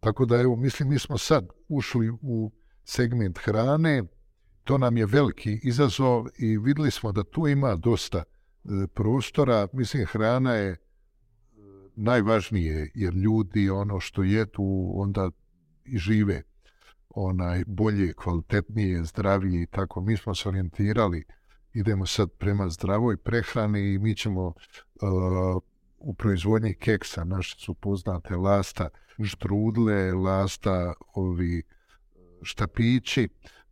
Tako 0.06 0.26
da, 0.26 0.40
evo, 0.40 0.56
mislim, 0.56 0.88
mi 0.88 0.98
smo 0.98 1.18
sad 1.18 1.48
ušli 1.68 2.10
u 2.22 2.52
segment 2.84 3.38
hrane, 3.38 4.02
to 4.64 4.78
nam 4.78 4.96
je 4.96 5.06
veliki 5.06 5.60
izazov 5.62 6.26
i 6.38 6.58
videli 6.58 6.90
smo 6.90 7.12
da 7.12 7.24
tu 7.24 7.48
ima 7.48 7.76
dosta 7.76 8.18
e, 8.18 8.26
prostora. 8.94 9.68
Mislim, 9.72 10.06
hrana 10.06 10.54
je 10.54 10.70
e, 10.70 10.76
najvažnije, 11.96 12.90
jer 12.94 13.14
ljudi 13.14 13.70
ono 13.70 14.00
što 14.00 14.22
je 14.22 14.46
tu 14.46 14.92
onda 14.94 15.30
i 15.84 15.98
žive 15.98 16.42
onaj 17.08 17.64
bolje, 17.66 18.12
kvalitetnije, 18.12 19.04
zdravije 19.04 19.62
i 19.62 19.66
tako. 19.66 20.00
Mi 20.00 20.16
smo 20.16 20.34
se 20.34 20.48
orijentirali, 20.48 21.24
idemo 21.72 22.06
sad 22.06 22.30
prema 22.30 22.68
zdravoj 22.68 23.16
prehrani 23.16 23.94
i 23.94 23.98
mi 23.98 24.16
ćemo 24.16 24.46
uh, 24.46 24.54
u 25.98 26.14
proizvodnji 26.14 26.74
keksa, 26.74 27.24
naše 27.24 27.56
su 27.58 27.74
poznate 27.74 28.36
lasta 28.36 28.88
štrudle, 29.24 30.12
lasta 30.12 30.92
ovi 31.14 31.58
e, 31.58 31.62
štapići, 32.42 33.28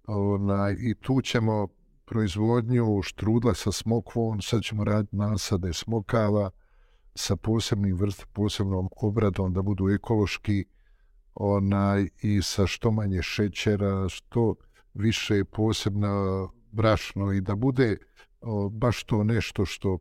onaj, 0.06 0.76
i 0.78 0.94
tu 0.94 1.20
ćemo 1.22 1.68
proizvodnju 2.04 3.02
štrudla 3.02 3.54
sa 3.54 3.72
smokvom, 3.72 4.42
sad 4.42 4.62
ćemo 4.62 4.84
raditi 4.84 5.16
nasade 5.16 5.72
smokava, 5.72 6.50
sa 7.14 7.36
posebnim 7.36 7.96
vrst, 7.96 8.26
posebnom 8.32 8.88
obradom, 8.96 9.52
da 9.52 9.62
budu 9.62 9.88
ekološki 9.88 10.64
onaj, 11.34 12.08
i 12.22 12.42
sa 12.42 12.66
što 12.66 12.90
manje 12.90 13.22
šećera, 13.22 14.08
što 14.08 14.54
više 14.94 15.44
posebna 15.44 16.48
brašno 16.72 17.32
i 17.32 17.40
da 17.40 17.54
bude 17.54 17.96
o, 18.40 18.68
baš 18.68 19.04
to 19.04 19.24
nešto 19.24 19.64
što, 19.64 19.98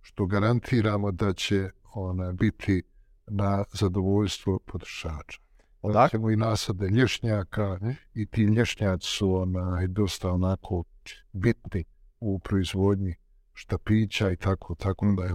što 0.00 0.26
garantiramo 0.26 1.12
da 1.12 1.32
će 1.32 1.70
ona 1.94 2.32
biti 2.32 2.82
na 3.26 3.64
zadovoljstvo 3.72 4.58
potrošača. 4.58 5.38
Odakle? 5.82 6.18
ćemo 6.18 6.30
i 6.30 6.36
nasade 6.36 6.88
lješnjaka 6.88 7.78
i 8.14 8.26
ti 8.26 8.42
lješnjaci 8.42 9.06
su 9.06 9.34
onaj, 9.34 9.86
dosta 9.86 10.30
onako 10.30 10.84
bitni 11.32 11.84
u 12.20 12.38
proizvodnji 12.38 13.14
štapića 13.54 14.30
i 14.30 14.36
tako, 14.36 14.74
tako 14.74 15.06
da 15.16 15.24
je. 15.24 15.32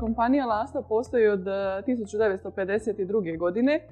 Kompanija 0.00 0.46
Lasta 0.46 0.82
postoji 0.82 1.26
od 1.26 1.40
1952. 1.40 3.38
godine 3.38 3.88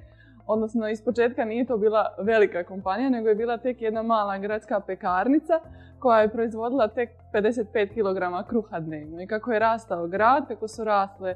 odnosno 0.47 0.89
iz 0.89 1.01
početka 1.03 1.45
nije 1.45 1.65
to 1.65 1.77
bila 1.77 2.15
velika 2.19 2.63
kompanija, 2.63 3.09
nego 3.09 3.29
je 3.29 3.35
bila 3.35 3.57
tek 3.57 3.81
jedna 3.81 4.03
mala 4.03 4.37
gradska 4.37 4.79
pekarnica 4.79 5.59
koja 5.99 6.21
je 6.21 6.29
proizvodila 6.29 6.87
tek 6.87 7.09
55 7.33 7.87
kg 7.87 8.49
kruha 8.49 8.79
dnevno. 8.79 9.21
I 9.21 9.27
kako 9.27 9.51
je 9.51 9.59
rastao 9.59 10.07
grad, 10.07 10.47
kako 10.47 10.67
su 10.67 10.83
rasle 10.83 11.35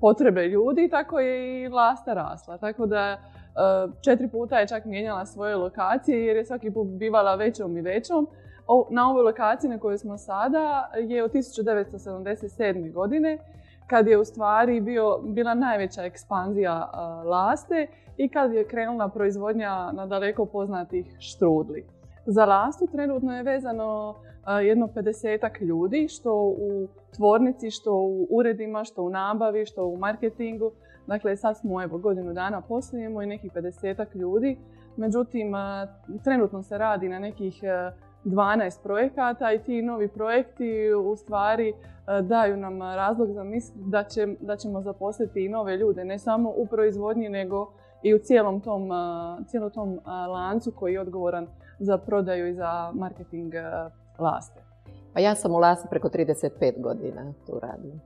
potrebe 0.00 0.48
ljudi, 0.48 0.88
tako 0.88 1.20
je 1.20 1.62
i 1.62 1.68
lasta 1.68 2.14
rasla. 2.14 2.58
Tako 2.58 2.86
da 2.86 2.98
e, 2.98 3.18
četiri 4.04 4.28
puta 4.28 4.58
je 4.58 4.68
čak 4.68 4.84
mijenjala 4.84 5.26
svoje 5.26 5.56
lokacije 5.56 6.26
jer 6.26 6.36
je 6.36 6.44
svaki 6.44 6.70
put 6.70 6.88
bivala 6.88 7.34
većom 7.34 7.76
i 7.76 7.80
većom. 7.80 8.28
Na 8.90 9.10
ovoj 9.10 9.22
lokaciji 9.22 9.70
na 9.70 9.78
kojoj 9.78 9.98
smo 9.98 10.18
sada 10.18 10.90
je 10.96 11.24
od 11.24 11.32
1977. 11.32 12.92
godine 12.92 13.38
kad 13.90 14.06
je 14.06 14.18
u 14.18 14.24
stvari 14.24 14.80
bio, 14.80 15.18
bila 15.22 15.54
najveća 15.54 16.02
ekspanzija 16.02 16.90
laste 17.24 17.86
i 18.16 18.28
kad 18.28 18.52
je 18.52 18.68
krenula 18.68 19.08
proizvodnja 19.08 19.92
na 19.92 20.06
daleko 20.06 20.46
poznatih 20.46 21.16
štrudli. 21.18 21.84
Za 22.26 22.44
lastu 22.44 22.86
trenutno 22.92 23.36
je 23.36 23.42
vezano 23.42 24.14
jedno 24.62 24.86
50 24.86 25.62
ljudi, 25.62 26.08
što 26.08 26.34
u 26.44 26.88
tvornici, 27.16 27.70
što 27.70 27.94
u 27.94 28.26
uredima, 28.30 28.84
što 28.84 29.02
u 29.02 29.10
nabavi, 29.10 29.66
što 29.66 29.86
u 29.86 29.96
marketingu. 29.96 30.72
Dakle, 31.06 31.36
sad 31.36 31.58
smo 31.58 31.82
evo, 31.82 31.98
godinu 31.98 32.32
dana 32.32 32.60
poslujemo 32.60 33.22
i 33.22 33.26
nekih 33.26 33.52
50 33.52 34.16
ljudi. 34.16 34.58
Međutim, 34.96 35.52
trenutno 36.24 36.62
se 36.62 36.78
radi 36.78 37.08
na 37.08 37.18
nekih 37.18 37.62
12 38.24 38.82
projekata 38.82 39.52
i 39.52 39.58
ti 39.58 39.82
novi 39.82 40.08
projekti 40.08 40.92
u 40.92 41.16
stvari 41.16 41.68
e, 41.68 41.74
daju 42.22 42.56
nam 42.56 42.82
razlog 42.82 43.32
za 43.32 43.44
misl 43.44 43.72
da, 43.76 44.04
će, 44.04 44.26
da 44.40 44.56
ćemo 44.56 44.82
zaposliti 44.82 45.44
i 45.44 45.48
nove 45.48 45.76
ljude, 45.76 46.04
ne 46.04 46.18
samo 46.18 46.52
u 46.56 46.66
proizvodnji, 46.66 47.28
nego 47.28 47.72
i 48.02 48.14
u 48.14 48.18
cijelom 48.18 48.60
tom, 48.60 48.92
e, 48.92 48.94
cijelom 49.48 49.70
tom 49.70 49.92
e, 49.92 50.10
lancu 50.10 50.72
koji 50.72 50.92
je 50.92 51.00
odgovoran 51.00 51.46
za 51.78 51.98
prodaju 51.98 52.48
i 52.48 52.54
za 52.54 52.90
marketing 52.94 53.54
laste. 54.18 54.60
Pa 55.14 55.20
ja 55.20 55.34
sam 55.34 55.54
u 55.54 55.58
Lasti 55.58 55.88
preko 55.90 56.08
35 56.08 56.80
godina 56.82 57.32
tu 57.46 57.60
radim. 57.60 58.00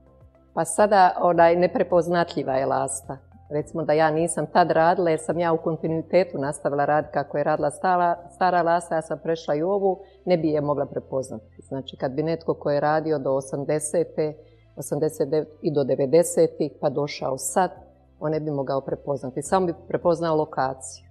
Pa 0.53 0.65
sada 0.65 1.15
onaj 1.21 1.55
neprepoznatljiva 1.55 2.53
je 2.53 2.65
Lasta. 2.65 3.17
Recimo 3.49 3.83
da 3.83 3.93
ja 3.93 4.11
nisam 4.11 4.45
tad 4.53 4.71
radila 4.71 5.09
jer 5.09 5.19
sam 5.19 5.39
ja 5.39 5.53
u 5.53 5.57
kontinuitetu 5.57 6.37
nastavila 6.37 6.85
rad 6.85 7.11
kako 7.11 7.37
je 7.37 7.43
radila 7.43 7.71
stara, 7.71 8.17
stara 8.35 8.61
lasa, 8.61 8.95
ja 8.95 9.01
sam 9.01 9.19
prešla 9.23 9.55
i 9.55 9.61
ovu, 9.61 9.99
ne 10.25 10.37
bi 10.37 10.49
je 10.49 10.61
mogla 10.61 10.85
prepoznati. 10.85 11.61
Znači 11.67 11.97
kad 11.97 12.11
bi 12.11 12.23
netko 12.23 12.53
ko 12.53 12.71
je 12.71 12.79
radio 12.79 13.19
do 13.19 13.29
80. 13.29 14.33
89. 14.75 15.45
i 15.61 15.73
do 15.73 15.83
90. 15.83 16.69
pa 16.81 16.89
došao 16.89 17.37
sad, 17.37 17.71
on 18.19 18.31
ne 18.31 18.39
bi 18.39 18.51
mogao 18.51 18.81
prepoznati. 18.81 19.41
Samo 19.41 19.65
bi 19.65 19.73
prepoznao 19.87 20.35
lokaciju. 20.35 21.05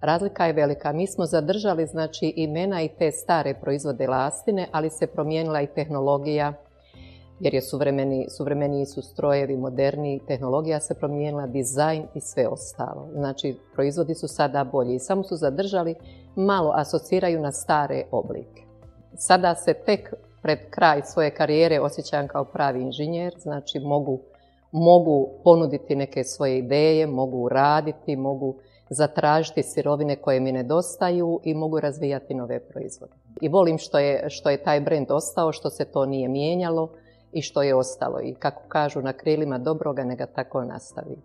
Razlika 0.00 0.46
je 0.46 0.52
velika. 0.52 0.92
Mi 0.92 1.06
smo 1.06 1.26
zadržali 1.26 1.86
znači 1.86 2.32
imena 2.36 2.82
i 2.82 2.88
te 2.88 3.10
stare 3.12 3.54
proizvode 3.54 4.06
lastine, 4.06 4.68
ali 4.72 4.90
se 4.90 5.06
promijenila 5.06 5.60
i 5.60 5.66
tehnologija, 5.66 6.52
jer 7.40 7.54
je 7.54 7.62
suvremeni, 7.62 8.26
suvremeniji 8.36 8.86
su 8.86 9.02
strojevi, 9.02 9.56
moderni, 9.56 10.20
tehnologija 10.26 10.80
se 10.80 10.94
promijenila, 10.94 11.46
dizajn 11.46 12.06
i 12.14 12.20
sve 12.20 12.48
ostalo. 12.48 13.08
Znači, 13.12 13.56
proizvodi 13.74 14.14
su 14.14 14.28
sada 14.28 14.64
bolji 14.64 14.94
i 14.94 14.98
samo 14.98 15.24
su 15.24 15.36
zadržali, 15.36 15.94
malo 16.36 16.72
asociraju 16.74 17.40
na 17.40 17.52
stare 17.52 18.04
oblike. 18.10 18.62
Sada 19.16 19.54
se 19.54 19.74
tek 19.74 20.14
pred 20.42 20.58
kraj 20.70 21.02
svoje 21.04 21.34
karijere 21.34 21.80
osjećam 21.80 22.28
kao 22.28 22.44
pravi 22.44 22.82
inženjer, 22.82 23.34
znači 23.38 23.78
mogu, 23.78 24.20
mogu 24.72 25.28
ponuditi 25.44 25.96
neke 25.96 26.24
svoje 26.24 26.58
ideje, 26.58 27.06
mogu 27.06 27.48
raditi, 27.48 28.16
mogu 28.16 28.54
zatražiti 28.90 29.62
sirovine 29.62 30.16
koje 30.16 30.40
mi 30.40 30.52
nedostaju 30.52 31.40
i 31.44 31.54
mogu 31.54 31.80
razvijati 31.80 32.34
nove 32.34 32.60
proizvode. 32.60 33.12
I 33.40 33.48
volim 33.48 33.78
što 33.78 33.98
je, 33.98 34.30
što 34.30 34.50
je 34.50 34.62
taj 34.62 34.80
brend 34.80 35.10
ostao, 35.10 35.52
što 35.52 35.70
se 35.70 35.84
to 35.84 36.06
nije 36.06 36.28
mijenjalo, 36.28 36.88
i 37.32 37.42
što 37.42 37.62
je 37.62 37.74
ostalo. 37.74 38.20
I 38.22 38.34
kako 38.34 38.62
kažu, 38.68 39.02
na 39.02 39.12
krilima 39.12 39.58
dobroga 39.58 40.04
neka 40.04 40.26
tako 40.26 40.64
nastavi. 40.64 41.16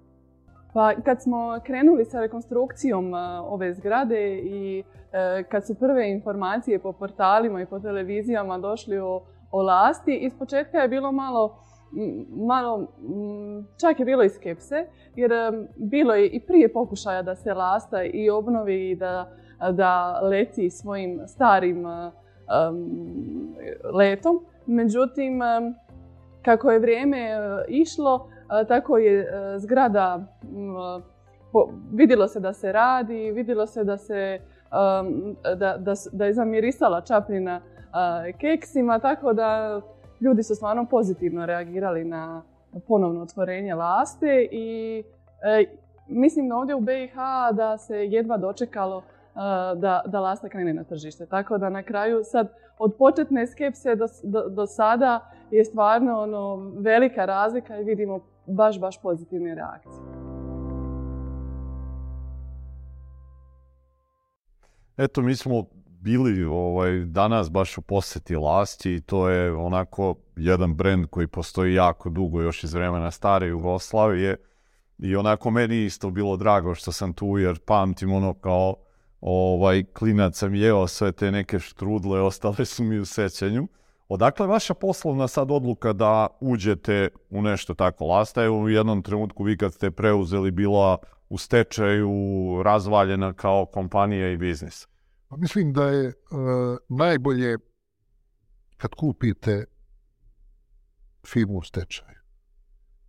Pa 0.74 0.94
kad 1.06 1.22
smo 1.22 1.60
krenuli 1.64 2.06
sa 2.06 2.20
rekonstrukcijom 2.20 3.16
e, 3.16 3.18
ove 3.40 3.74
zgrade 3.74 4.38
i 4.38 4.84
e, 5.12 5.44
kad 5.44 5.68
su 5.68 5.76
prve 5.76 6.12
informacije 6.12 6.80
po 6.80 6.92
portalima 6.92 7.62
i 7.62 7.66
po 7.66 7.80
televizijama 7.80 8.58
došli 8.58 9.00
o, 9.00 9.22
o 9.52 9.62
lasti, 9.62 10.16
iz 10.16 10.34
početka 10.40 10.78
je 10.78 10.88
bilo 10.88 11.12
malo, 11.12 11.58
malo, 12.30 12.88
čak 13.82 14.00
je 14.00 14.06
bilo 14.06 14.24
i 14.24 14.30
skepse, 14.30 14.86
jer 15.16 15.32
e, 15.32 15.52
bilo 15.76 16.14
je 16.14 16.28
i 16.28 16.40
prije 16.40 16.74
pokušaja 16.74 17.22
da 17.22 17.36
se 17.36 17.54
lasta 17.54 18.04
i 18.04 18.30
obnovi 18.30 18.90
i 18.90 18.96
da, 18.96 19.30
da 19.72 20.20
leti 20.22 20.70
svojim 20.70 21.22
starim 21.28 21.86
um, 21.86 23.56
letom. 23.94 24.46
Međutim, 24.66 25.40
kako 26.46 26.72
je 26.72 26.80
vrijeme 26.80 27.20
e, 27.20 27.38
išlo, 27.68 28.30
e, 28.62 28.68
tako 28.68 28.98
je 28.98 29.20
e, 29.20 29.26
zgrada, 29.60 30.20
vidjelo 31.92 32.28
se 32.28 32.40
da 32.40 32.54
se 32.54 32.72
radi, 32.72 33.32
vidjelo 33.32 33.68
se 33.68 33.84
da, 33.84 33.98
se, 33.98 34.40
da, 35.58 35.78
da, 35.78 35.94
da 36.12 36.26
je 36.26 36.34
zamirisala 36.34 37.02
čapljina 37.02 37.62
keksima, 38.40 39.00
tako 39.00 39.34
da 39.34 39.82
ljudi 40.22 40.44
su 40.44 40.56
stvarno 40.56 40.86
pozitivno 40.86 41.46
reagirali 41.46 42.04
na 42.04 42.42
ponovno 42.88 43.22
otvorenje 43.22 43.76
laste 43.76 44.48
i 44.52 45.04
mislim 46.08 46.50
da 46.50 46.56
ovdje 46.56 46.76
u 46.76 46.80
BiH 46.80 47.16
da 47.54 47.78
se 47.78 47.96
jedva 47.96 48.38
dočekalo 48.38 49.04
da, 49.76 50.02
da 50.06 50.20
lasta 50.20 50.50
krene 50.50 50.74
na 50.74 50.84
tržište. 50.84 51.26
Tako 51.26 51.58
da 51.58 51.70
na 51.70 51.84
kraju 51.84 52.24
sad 52.24 52.48
od 52.78 52.96
početne 52.98 53.48
skepse 53.48 53.96
do, 53.96 54.06
do, 54.24 54.50
do 54.50 54.68
sada 54.68 55.32
je 55.52 55.66
stvarno 55.66 56.20
ono, 56.20 56.72
velika 56.80 57.26
razlika 57.26 57.80
i 57.80 57.84
vidimo 57.84 58.20
baš, 58.46 58.80
baš 58.80 59.02
pozitivne 59.02 59.56
reakcije. 59.56 60.04
Eto, 64.98 65.22
mi 65.22 65.36
smo 65.36 65.66
bili 65.86 66.44
ovaj, 66.44 67.00
danas 67.00 67.52
baš 67.52 67.78
u 67.78 67.82
posjeti 67.82 68.36
Lasti 68.36 68.94
i 68.94 69.02
to 69.02 69.30
je 69.30 69.54
onako 69.56 70.16
jedan 70.36 70.76
brend 70.76 71.06
koji 71.10 71.28
postoji 71.28 71.74
jako 71.74 72.10
dugo, 72.10 72.42
još 72.42 72.64
iz 72.64 72.74
vremena 72.74 73.12
stare 73.12 73.48
Jugoslavije. 73.48 74.38
I 74.98 75.16
onako 75.16 75.52
meni 75.52 75.86
isto 75.86 76.10
bilo 76.10 76.38
drago 76.38 76.76
što 76.76 76.92
sam 76.92 77.14
tu 77.14 77.38
jer 77.38 77.60
pamtim 77.60 78.14
ono 78.14 78.34
kao 78.34 78.76
ovaj, 79.26 79.84
klinac 79.84 80.38
sam 80.38 80.56
jeo 80.56 80.88
sve 80.88 81.12
te 81.12 81.32
neke 81.32 81.60
štrudle, 81.60 82.22
ostale 82.22 82.66
su 82.66 82.84
mi 82.84 83.00
u 83.00 83.06
sećanju. 83.06 83.68
Odakle 84.08 84.48
vaša 84.48 84.74
poslovna 84.74 85.28
sad 85.28 85.52
odluka 85.52 85.94
da 85.94 86.28
uđete 86.40 87.10
u 87.30 87.42
nešto 87.42 87.74
tako? 87.74 88.06
Lasta 88.06 88.44
je 88.44 88.50
u 88.50 88.70
jednom 88.70 89.02
trenutku 89.02 89.44
vi 89.44 89.58
kad 89.58 89.74
ste 89.74 89.92
preuzeli 89.92 90.52
bila 90.52 90.98
u 91.30 91.38
stečaju 91.38 92.12
razvaljena 92.64 93.34
kao 93.34 93.66
kompanija 93.66 94.32
i 94.32 94.38
biznis. 94.38 94.88
Pa 95.28 95.38
mislim 95.38 95.74
da 95.74 95.88
je 95.88 96.08
uh, 96.08 96.14
najbolje 96.90 97.58
kad 98.78 98.96
kupite 98.96 99.66
firmu 101.28 101.58
u 101.58 101.62
stečaju. 101.62 102.20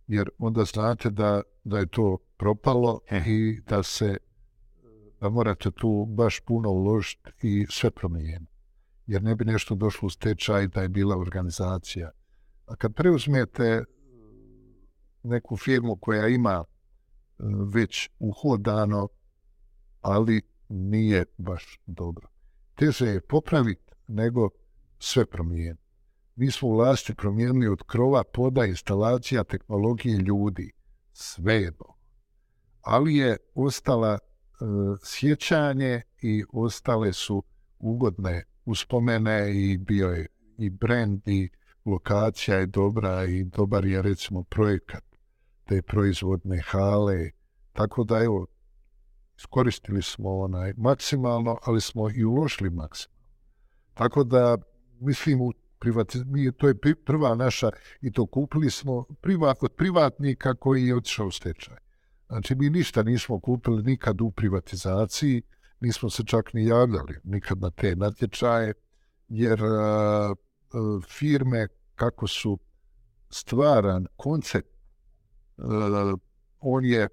Jer 0.07 0.29
onda 0.37 0.63
znate 0.63 1.09
da, 1.09 1.41
da 1.63 1.79
je 1.79 1.87
to 1.87 2.17
propalo 2.37 2.99
i 3.25 3.61
da 3.67 3.83
se 3.83 4.17
da 5.25 5.29
morate 5.29 5.71
tu 5.71 6.05
baš 6.09 6.39
puno 6.39 6.69
uložiti 6.69 7.29
i 7.41 7.65
sve 7.69 7.91
promijeniti. 7.91 8.51
Jer 9.07 9.23
ne 9.23 9.35
bi 9.35 9.45
nešto 9.45 9.75
došlo 9.75 10.05
u 10.05 10.09
stečaj 10.09 10.67
da 10.67 10.81
je 10.81 10.89
bila 10.89 11.17
organizacija. 11.17 12.11
A 12.67 12.75
kad 12.75 12.93
preuzmete 12.93 13.63
e, 13.63 13.83
neku 15.23 15.57
firmu 15.57 15.95
koja 15.95 16.27
ima 16.27 16.63
e, 16.63 16.65
već 17.73 18.09
uhodano 18.19 19.07
ali 20.01 20.41
nije 20.69 21.25
baš 21.37 21.79
dobro. 21.85 22.27
Teže 22.75 23.05
je 23.05 23.21
popraviti 23.21 23.91
nego 24.07 24.49
sve 24.99 25.25
promijeniti. 25.25 25.83
Mi 26.35 26.51
smo 26.51 26.69
vlasti 26.69 27.15
promijenili 27.15 27.67
od 27.67 27.83
krova, 27.83 28.23
poda, 28.33 28.65
instalacija, 28.65 29.43
tehnologije 29.43 30.17
ljudi. 30.17 30.71
Sve 31.13 31.55
je 31.55 31.71
dobro. 31.71 31.95
Ali 32.81 33.15
je 33.15 33.37
ostala 33.55 34.19
E, 34.61 34.65
sjećanje 35.03 36.01
i 36.21 36.43
ostale 36.53 37.13
su 37.13 37.43
ugodne 37.79 38.43
uspomene 38.65 39.51
i 39.55 39.77
bio 39.77 40.07
je 40.07 40.27
i 40.57 40.69
brand 40.69 41.27
i 41.27 41.49
lokacija 41.85 42.57
je 42.57 42.65
dobra 42.65 43.25
i 43.25 43.43
dobar 43.43 43.85
je 43.85 44.01
recimo 44.01 44.43
projekat 44.43 45.03
te 45.63 45.81
proizvodne 45.81 46.61
hale. 46.61 47.29
Tako 47.73 48.03
da 48.03 48.23
evo, 48.23 48.47
iskoristili 49.37 50.01
smo 50.01 50.29
onaj 50.29 50.73
maksimalno, 50.77 51.57
ali 51.63 51.81
smo 51.81 52.09
i 52.09 52.23
uložili 52.23 52.69
maksimalno. 52.69 53.15
Tako 53.93 54.23
da, 54.23 54.57
mislim, 54.99 55.41
u 55.41 55.51
privatiz... 55.79 56.23
mi, 56.25 56.51
to 56.51 56.67
je 56.67 56.75
prva 57.05 57.35
naša, 57.35 57.69
i 58.01 58.11
to 58.11 58.25
kupili 58.25 58.69
smo 58.69 59.05
privat, 59.21 59.63
od 59.63 59.71
privatnika 59.71 60.55
koji 60.55 60.85
je 60.85 60.95
otišao 60.95 61.27
u 61.27 61.31
stečaj. 61.31 61.84
Znači, 62.27 62.55
mi 62.55 62.69
ništa 62.69 63.03
nismo 63.03 63.39
kupili 63.39 63.83
nikad 63.83 64.21
u 64.21 64.31
privatizaciji, 64.31 65.41
nismo 65.79 66.09
se 66.09 66.23
čak 66.23 66.53
ni 66.53 66.65
javljali 66.65 67.19
nikad 67.23 67.59
na 67.61 67.69
te 67.69 67.95
natječaje, 67.95 68.73
jer 69.27 69.63
a, 69.63 69.69
a, 69.69 70.35
firme 71.07 71.67
kako 71.95 72.27
su 72.27 72.59
stvaran 73.29 74.05
koncept, 74.15 74.69
a, 75.57 76.15
on 76.59 76.85
je 76.85 77.03
a, 77.03 77.09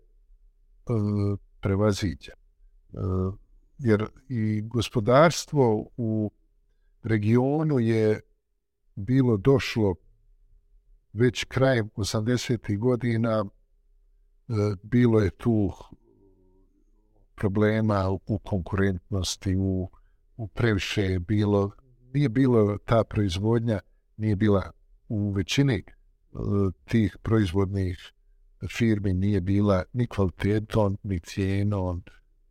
prevaziđen. 1.60 2.34
A, 2.94 3.32
jer 3.78 4.06
i 4.28 4.60
gospodarstvo 4.60 5.86
u 5.96 6.30
regionu 7.02 7.78
je 7.78 8.20
bilo 8.94 9.36
došlo 9.36 9.94
već 11.12 11.44
krajem 11.44 11.90
80. 11.96 12.78
godina, 12.78 13.44
bilo 14.82 15.20
je 15.20 15.30
tu 15.30 15.72
problema 17.34 18.10
u 18.26 18.38
konkurentnosti, 18.38 19.56
u, 19.56 19.90
u 20.36 20.48
previše 20.48 21.02
je 21.02 21.18
bilo, 21.18 21.70
nije 22.14 22.28
bilo 22.28 22.78
ta 22.78 23.04
proizvodnja, 23.04 23.80
nije 24.16 24.36
bila 24.36 24.70
u 25.08 25.30
većini 25.30 25.74
e, 25.74 25.84
tih 26.84 27.16
proizvodnih 27.22 28.12
firmi 28.70 29.12
nije 29.12 29.40
bila 29.40 29.84
ni 29.92 30.06
kvalitetom, 30.06 30.98
ni 31.02 31.18
cijenom, 31.20 32.02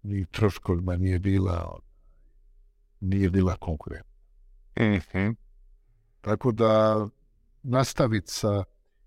ni 0.03 0.25
troškovima 0.25 0.95
nije 0.95 1.19
bila 1.19 1.79
nije 3.01 3.29
bila 3.29 3.55
konkurentna. 3.55 4.11
Mm 4.79 4.83
-hmm. 4.83 5.35
Tako 6.21 6.51
da 6.51 7.07
nastaviti 7.63 8.31
sa 8.31 8.63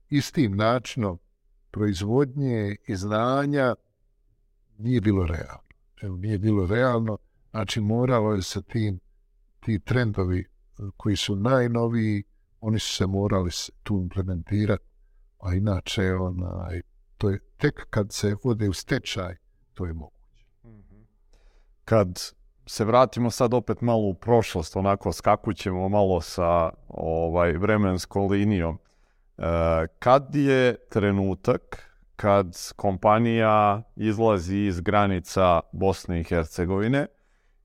istim 0.09 0.57
načinom 0.57 1.19
proizvodnje 1.75 2.77
i 2.87 2.97
znanja 2.97 3.75
nije 4.79 5.01
bilo 5.01 5.27
realno. 5.27 5.69
Evo, 6.03 6.17
nije 6.17 6.39
bilo 6.39 6.67
realno, 6.67 7.19
znači 7.51 7.81
moralo 7.81 8.35
je 8.35 8.43
sa 8.43 8.63
tim 8.63 9.01
ti 9.61 9.79
trendovi 9.79 10.41
eh, 10.41 10.83
koji 10.97 11.17
su 11.17 11.37
najnoviji, 11.37 12.23
oni 12.61 12.79
su 12.79 12.95
se 12.97 13.07
morali 13.07 13.51
tu 13.83 13.95
implementirati, 13.95 14.85
a 15.39 15.55
inače 15.55 16.15
onaj, 16.15 16.81
to 17.19 17.31
je 17.31 17.39
tek 17.57 17.87
kad 17.91 18.13
se 18.13 18.37
ode 18.45 18.69
u 18.69 18.73
stečaj, 18.73 19.37
to 19.75 19.87
je 19.87 19.93
moguće. 19.93 20.47
Mhm. 20.65 21.03
Kad 21.85 22.21
se 22.67 22.85
vratimo 22.85 23.31
sad 23.31 23.55
opet 23.55 23.81
malo 23.81 24.03
u 24.03 24.15
prošlost, 24.15 24.77
onako 24.77 25.13
skakućemo 25.13 25.89
malo 25.89 26.21
sa 26.21 26.71
ovaj 26.89 27.53
vremenskom 27.53 28.31
linijom. 28.31 28.79
E, 29.38 29.87
kad 29.99 30.35
je 30.35 30.77
trenutak 30.90 31.90
kad 32.16 32.57
kompanija 32.77 33.83
izlazi 33.97 34.57
iz 34.57 34.81
granica 34.81 35.61
Bosne 35.73 36.20
i 36.20 36.25
Hercegovine 36.25 37.07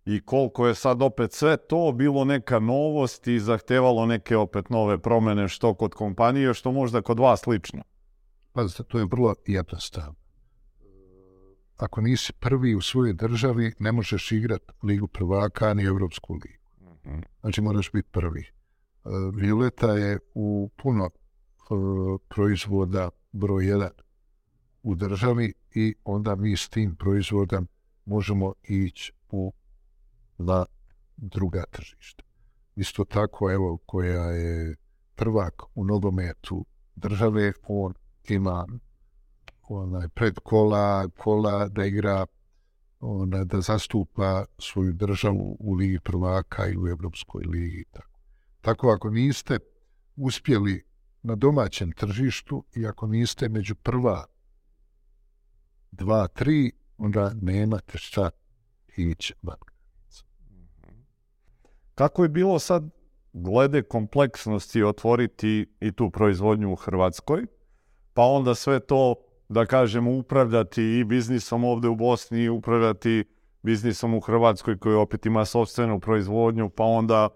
i 0.06 0.22
koliko 0.26 0.68
je 0.68 0.76
sad 0.76 1.02
opet 1.02 1.34
sve 1.34 1.58
to 1.58 1.92
bilo 1.92 2.26
neka 2.26 2.60
novost 2.60 3.28
i 3.28 3.40
zahtevalo 3.40 4.06
neke 4.06 4.38
opet 4.38 4.70
nove 4.70 4.98
promene 4.98 5.48
što 5.48 5.74
kod 5.74 5.94
kompanije, 5.94 6.54
što 6.54 6.72
možda 6.72 7.02
kod 7.02 7.20
vas 7.20 7.48
lično? 7.48 7.84
Pa 8.54 8.62
to 8.88 9.00
je 9.00 9.08
vrlo 9.12 9.36
jednostavno 9.46 10.20
ako 11.80 12.02
nisi 12.02 12.34
prvi 12.34 12.76
u 12.76 12.82
svojoj 12.82 13.14
državi, 13.14 13.74
ne 13.80 13.92
možeš 13.92 14.32
igrat 14.32 14.62
Ligu 14.84 15.08
prvaka 15.08 15.74
ni 15.74 15.84
Evropsku 15.84 16.34
ligu. 16.34 16.92
Mhm. 17.06 17.20
Znači, 17.42 17.62
moraš 17.62 17.92
biti 17.92 18.10
prvi. 18.12 18.42
E, 18.42 18.50
Violeta 19.34 19.92
je 19.92 20.20
u 20.34 20.70
puno 20.76 21.10
Eh, 21.70 22.18
proizvoda 22.30 23.10
broj 23.32 23.68
jedan 23.68 23.92
u 24.84 24.96
državi 24.96 25.54
i 25.76 25.96
onda 26.04 26.36
mi 26.36 26.58
s 26.58 26.70
tim 26.70 26.96
proizvodom 26.96 27.68
možemo 28.06 28.54
ići 28.64 29.14
u 29.32 29.54
na 30.38 30.66
druga 31.18 31.64
tržišta. 31.72 32.24
Isto 32.76 33.06
tako, 33.06 33.52
evo, 33.52 33.78
koja 33.86 34.24
je 34.24 34.76
prvak 35.16 35.64
u 35.76 35.86
nogometu 35.86 36.66
države, 36.96 37.54
on 37.68 37.94
ima 38.30 38.68
onaj 39.62 40.08
pred 40.08 40.40
kola, 40.44 41.08
kola 41.18 41.68
da 41.68 41.86
igra 41.86 42.26
ona, 43.00 43.44
da 43.44 43.62
zastupa 43.62 44.46
svoju 44.60 44.94
državu 44.94 45.58
u 45.60 45.74
Ligi 45.74 46.00
prvaka 46.00 46.68
i 46.68 46.78
u 46.78 46.88
Evropskoj 46.88 47.44
ligi. 47.44 47.86
Tako. 47.92 48.20
tako 48.62 48.90
ako 48.90 49.10
niste 49.10 49.60
uspjeli 50.16 50.89
na 51.24 51.36
domaćem 51.36 51.92
tržištu 51.92 52.64
i 52.76 52.88
ako 52.88 53.08
niste 53.08 53.50
među 53.50 53.76
prva 53.76 54.26
dva, 55.92 56.28
tri, 56.28 56.72
onda 56.98 57.32
nemate 57.42 57.98
šta 57.98 58.30
ići 58.98 59.34
van. 59.42 59.58
Mhm. 60.52 61.00
Kako 61.96 62.24
je 62.24 62.30
bilo 62.30 62.60
sad 62.60 62.90
glede 63.34 63.84
kompleksnosti 63.84 64.84
otvoriti 64.84 65.66
i 65.80 65.92
tu 65.92 66.10
proizvodnju 66.10 66.72
u 66.72 66.76
Hrvatskoj, 66.76 67.46
pa 68.14 68.24
onda 68.24 68.56
sve 68.56 68.80
to 68.80 69.16
da 69.50 69.66
kažemo, 69.66 70.12
upravljati 70.12 70.84
i 70.84 71.04
biznisom 71.04 71.64
ovde 71.64 71.88
u 71.88 71.96
Bosni 71.96 72.40
i 72.40 72.50
upravljati 72.50 73.26
biznisom 73.64 74.14
u 74.14 74.20
Hrvatskoj 74.20 74.78
koji 74.78 74.96
opet 74.96 75.26
ima 75.26 75.46
sobstvenu 75.46 76.00
proizvodnju, 76.00 76.70
pa 76.70 76.84
onda, 76.84 77.30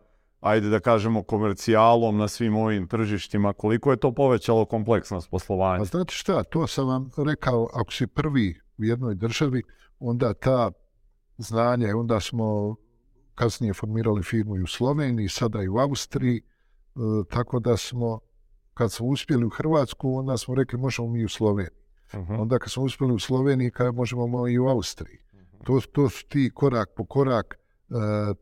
ajde 0.43 0.69
da 0.69 0.79
kažemo, 0.79 1.23
komercijalom 1.23 2.17
na 2.17 2.27
svim 2.27 2.55
ovim 2.55 2.87
tržištima. 2.87 3.53
Koliko 3.53 3.91
je 3.91 3.97
to 3.97 4.11
povećalo 4.11 4.65
kompleksnost 4.65 5.29
poslovanja? 5.29 5.79
Pa 5.79 5.85
znate 5.85 6.13
šta, 6.13 6.43
to 6.43 6.67
sam 6.67 6.87
vam 6.87 7.09
rekao, 7.17 7.69
ako 7.73 7.93
si 7.93 8.07
prvi 8.07 8.59
u 8.77 8.83
jednoj 8.83 9.15
državi, 9.15 9.63
onda 9.99 10.33
ta 10.33 10.71
znanje, 11.37 11.93
onda 11.93 12.19
smo 12.19 12.75
kasnije 13.35 13.73
formirali 13.73 14.23
firmu 14.23 14.57
i 14.57 14.63
u 14.63 14.67
Sloveniji, 14.67 15.29
sada 15.29 15.63
i 15.63 15.67
u 15.67 15.77
Austriji, 15.77 16.37
e, 16.37 16.99
tako 17.29 17.59
da 17.59 17.77
smo, 17.77 18.19
kad 18.73 18.91
smo 18.91 19.07
uspjeli 19.07 19.45
u 19.45 19.49
Hrvatsku, 19.49 20.15
onda 20.15 20.37
smo 20.37 20.55
rekli 20.55 20.79
možemo 20.79 21.07
mi 21.07 21.25
u 21.25 21.29
Sloveniji. 21.29 21.83
-huh. 22.13 22.41
Onda 22.41 22.59
kad 22.59 22.71
smo 22.71 22.83
uspjeli 22.83 23.13
u 23.13 23.19
Sloveniji, 23.19 23.71
kada 23.71 23.91
možemo 23.91 24.47
i 24.47 24.59
u 24.59 24.67
Austriji. 24.67 25.17
Uh 25.33 25.39
-huh. 25.39 25.65
To, 25.65 25.81
to 25.91 26.09
su 26.09 26.25
ti 26.27 26.51
korak 26.53 26.89
po 26.95 27.05
korak 27.05 27.55
uh, 27.57 27.62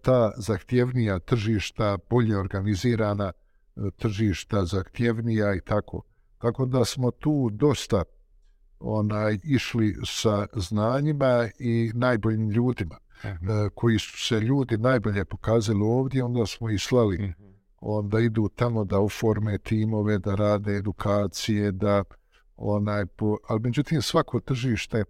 ta 0.02 0.32
zahtjevnija 0.38 1.20
tržišta, 1.20 1.98
bolje 2.10 2.38
organizirana 2.38 3.32
uh, 3.76 3.88
tržišta, 3.98 4.66
zahtjevnija 4.66 5.56
i 5.56 5.62
tako. 5.62 6.02
Tako 6.38 6.66
da 6.66 6.86
smo 6.86 7.12
tu 7.12 7.50
dosta 7.52 8.04
onaj 8.80 9.40
išli 9.44 9.98
sa 10.06 10.48
znanjima 10.56 11.50
i 11.60 11.92
najboljim 11.94 12.50
ljudima. 12.50 12.98
-huh. 13.24 13.66
uh, 13.66 13.72
koji 13.76 14.00
su 14.00 14.18
se 14.18 14.40
ljudi 14.40 14.78
najbolje 14.78 15.26
pokazali 15.26 15.82
ovdje, 15.82 16.24
onda 16.24 16.46
smo 16.46 16.70
i 16.70 16.78
slali 16.78 17.16
uh 17.16 17.22
-huh. 17.22 17.54
onda 17.82 18.20
idu 18.20 18.50
tamo 18.56 18.86
da 18.86 19.00
oforme 19.00 19.58
timove, 19.58 20.20
da 20.20 20.36
rade 20.36 20.76
edukacije, 20.76 21.72
da 21.72 22.04
onaj, 22.56 23.06
po, 23.06 23.38
ali 23.48 23.60
međutim 23.60 24.02
svako 24.02 24.40
tržište 24.40 25.04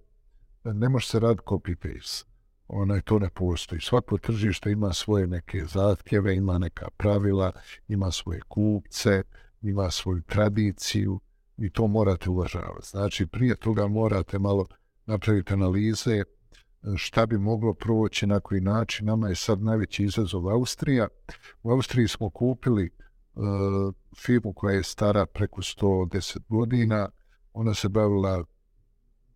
ne 0.63 0.89
može 0.89 1.07
se 1.07 1.19
raditi 1.19 1.45
copy-paste. 1.45 2.25
Onaj, 2.73 3.01
to 3.01 3.19
ne 3.19 3.29
postoji. 3.29 3.81
Svako 3.81 4.17
tržište 4.17 4.71
ima 4.71 4.93
svoje 4.93 5.27
neke 5.27 5.65
zahtjeve, 5.65 6.35
ima 6.35 6.57
neka 6.57 6.87
pravila, 6.97 7.51
ima 7.87 8.11
svoje 8.11 8.41
kupce, 8.47 9.23
ima 9.61 9.91
svoju 9.91 10.21
tradiciju 10.21 11.19
i 11.57 11.69
to 11.69 11.87
morate 11.87 12.29
uvažavati. 12.29 12.87
Znači, 12.87 13.27
prije 13.27 13.55
toga 13.55 13.87
morate 13.87 14.39
malo 14.39 14.65
napraviti 15.05 15.53
analize 15.53 16.15
e, 16.15 16.23
šta 16.95 17.25
bi 17.25 17.37
moglo 17.37 17.73
proći 17.73 18.27
na 18.27 18.39
koji 18.39 18.61
način. 18.61 19.05
Nama 19.05 19.29
je 19.29 19.35
sad 19.35 19.61
najveći 19.61 20.03
izazov 20.03 20.49
Austrija. 20.49 21.07
U 21.63 21.71
Austriji 21.71 22.07
smo 22.07 22.29
kupili 22.29 22.89
uh, 23.33 23.43
firmu 24.17 24.53
koja 24.53 24.75
je 24.75 24.83
stara 24.83 25.25
preko 25.25 25.61
110 25.61 26.39
godina, 26.49 27.09
ona 27.53 27.73
se 27.73 27.89
bavila 27.89 28.43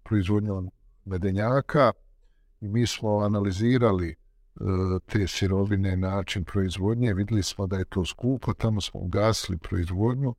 proizvodnjom 0.04 0.72
medenjaka 1.06 1.92
i 2.62 2.68
mi 2.68 2.88
smo 2.88 3.18
analizirali 3.18 4.10
e, 4.10 4.16
te 5.06 5.28
sirovine, 5.28 5.98
način 5.98 6.44
proizvodnje, 6.44 7.14
vidjeli 7.14 7.44
smo 7.44 7.68
da 7.68 7.78
je 7.78 7.86
to 7.86 8.06
skupo, 8.06 8.54
tamo 8.54 8.82
smo 8.82 9.00
ugasili 9.00 9.58
proizvodnju 9.58 10.36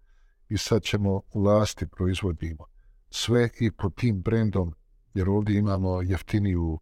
i 0.49 0.59
sad 0.59 0.83
ćemo 0.83 1.23
u 1.33 1.41
lasti 1.41 1.87
proizvodimo. 1.87 2.65
Sve 3.11 3.49
i 3.61 3.71
pod 3.71 3.95
tim 3.95 4.23
brendom, 4.23 4.75
jer 5.15 5.29
ovdje 5.29 5.59
imamo 5.59 6.03
jeftiniju 6.03 6.79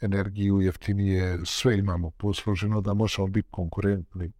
energiju, 0.00 0.60
jeftinije, 0.60 1.38
sve 1.44 1.78
imamo 1.78 2.10
posloženo 2.10 2.80
da 2.80 2.94
možemo 2.94 3.26
biti 3.26 3.48
konkurentni 3.50 4.32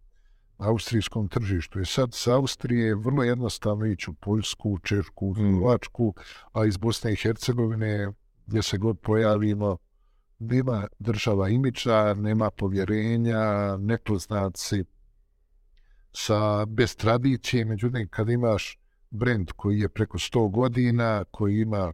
austrijskom 0.57 1.27
tržištu. 1.27 1.79
I 1.79 1.85
sad 1.85 2.13
s 2.13 2.27
Austrije 2.27 2.87
je 2.87 2.95
vrlo 2.95 3.23
jednostavno 3.23 3.85
ići 3.85 4.09
u 4.09 4.13
Poljsku, 4.13 4.77
Češku, 4.83 5.35
Slovačku, 5.35 6.13
a 6.53 6.65
iz 6.65 6.77
Bosne 6.77 7.13
i 7.13 7.15
Hercegovine 7.15 8.11
gdje 8.47 8.61
se 8.61 8.77
god 8.77 8.99
pojavimo, 8.99 9.77
nema 10.39 10.87
država 10.99 11.49
imiča, 11.49 12.13
nema 12.13 12.51
povjerenja, 12.51 13.77
nepoznaci 13.77 14.83
sa 16.13 16.65
bez 16.65 16.95
tradicije, 16.95 17.65
međutim 17.65 18.07
kad 18.09 18.29
imaš 18.29 18.79
brend 19.09 19.51
koji 19.51 19.79
je 19.79 19.89
preko 19.89 20.17
100 20.17 20.51
godina, 20.51 21.23
koji 21.31 21.59
ima 21.59 21.93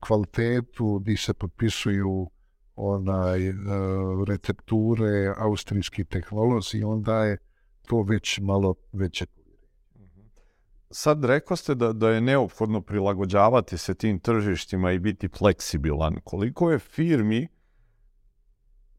kvalitetu, 0.00 0.98
gdje 0.98 1.16
se 1.16 1.34
potpisuju 1.34 2.30
onaj 2.76 3.48
e, 3.48 3.54
recepture, 4.28 5.34
austrijski 5.36 6.04
tehnolozi, 6.04 6.82
onda 6.82 7.24
je 7.24 7.38
to 7.86 8.02
već 8.02 8.38
malo 8.38 8.74
veće. 8.92 9.26
Sad 10.90 11.24
rekao 11.24 11.56
ste 11.56 11.74
da, 11.74 11.92
da 11.92 12.10
je 12.10 12.20
neophodno 12.20 12.80
prilagođavati 12.80 13.78
se 13.78 13.94
tim 13.94 14.18
tržištima 14.18 14.92
i 14.92 14.98
biti 14.98 15.28
fleksibilan. 15.28 16.16
Koliko 16.24 16.70
je 16.70 16.78
firmi 16.78 17.48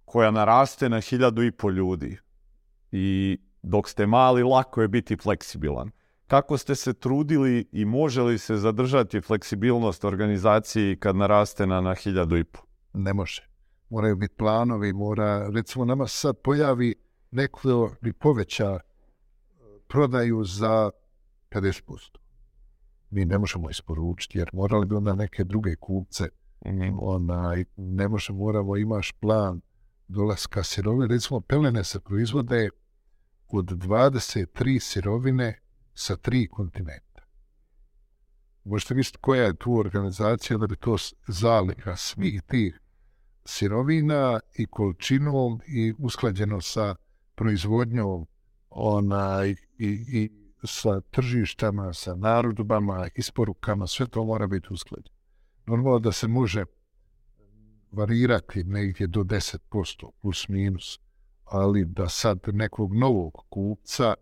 koja 0.05 0.31
naraste 0.31 0.89
na 0.89 0.99
hiljadu 0.99 1.43
i 1.43 1.51
pol 1.51 1.71
ljudi 1.71 2.17
i 2.91 3.37
dok 3.63 3.89
ste 3.89 4.07
mali, 4.07 4.43
lako 4.43 4.81
je 4.81 4.87
biti 4.87 5.17
fleksibilan. 5.17 5.91
Kako 6.27 6.57
ste 6.57 6.75
se 6.75 6.93
trudili 6.93 7.67
i 7.71 7.85
može 7.85 8.21
li 8.21 8.37
se 8.37 8.55
zadržati 8.55 9.21
fleksibilnost 9.21 10.05
organizaciji 10.05 10.97
kad 10.99 11.15
naraste 11.15 11.67
na, 11.67 11.81
na 11.81 11.95
hiljadu 11.95 12.37
i 12.37 12.43
po? 12.43 12.59
Ne 12.93 13.13
može. 13.13 13.47
Moraju 13.89 14.15
biti 14.15 14.35
planovi, 14.35 14.93
mora, 14.93 15.49
recimo 15.49 15.85
nama 15.85 16.07
sad 16.07 16.37
pojavi 16.43 16.95
neko 17.31 17.91
bi 18.01 18.13
poveća 18.13 18.79
prodaju 19.87 20.43
za 20.43 20.91
50%. 21.51 22.17
Mi 23.09 23.25
ne 23.25 23.37
možemo 23.37 23.69
isporučiti 23.69 24.37
jer 24.37 24.49
morali 24.53 24.85
bi 24.85 24.95
onda 24.95 25.13
neke 25.13 25.43
druge 25.43 25.75
kupce. 25.75 26.23
Mm. 26.65 26.99
Onaj, 26.99 27.65
ne 27.77 28.07
možemo, 28.07 28.39
moramo, 28.39 28.77
imaš 28.77 29.11
plan 29.11 29.61
dolaska 30.07 30.63
sirovine. 30.63 31.07
Recimo, 31.07 31.41
pelene 31.41 31.83
se 31.83 31.99
proizvode 31.99 32.69
od 33.47 33.65
23 33.65 34.79
sirovine 34.79 35.59
sa 35.93 36.15
tri 36.15 36.47
kontinenta. 36.47 37.21
Možete 38.63 38.95
misliti 38.95 39.17
koja 39.21 39.43
je 39.43 39.55
tu 39.55 39.77
organizacija 39.77 40.57
da 40.57 40.67
bi 40.67 40.75
to 40.75 40.95
zaliha 41.27 41.95
svih 41.95 42.41
tih 42.41 42.79
sirovina 43.45 44.39
i 44.57 44.65
količinom 44.65 45.61
i 45.67 45.93
usklađeno 45.97 46.61
sa 46.61 46.95
proizvodnjom 47.35 48.27
onaj, 48.69 49.49
i, 49.49 49.57
i 49.77 50.40
sa 50.63 51.01
tržištama, 51.01 51.93
sa 51.93 52.15
narodbama, 52.15 53.07
isporukama, 53.15 53.87
sve 53.87 54.07
to 54.07 54.23
mora 54.25 54.47
biti 54.47 54.67
usklađeno. 54.71 55.15
Normalno 55.65 55.99
da 55.99 56.11
se 56.11 56.27
može 56.27 56.65
varirati 57.91 58.63
negdje 58.63 59.07
do 59.07 59.21
10% 59.23 60.11
plus 60.21 60.47
minus, 60.47 60.99
ali 61.45 61.85
da 61.85 62.09
sad 62.09 62.39
nekog 62.47 62.93
novog 62.95 63.33
kupca 63.49 64.13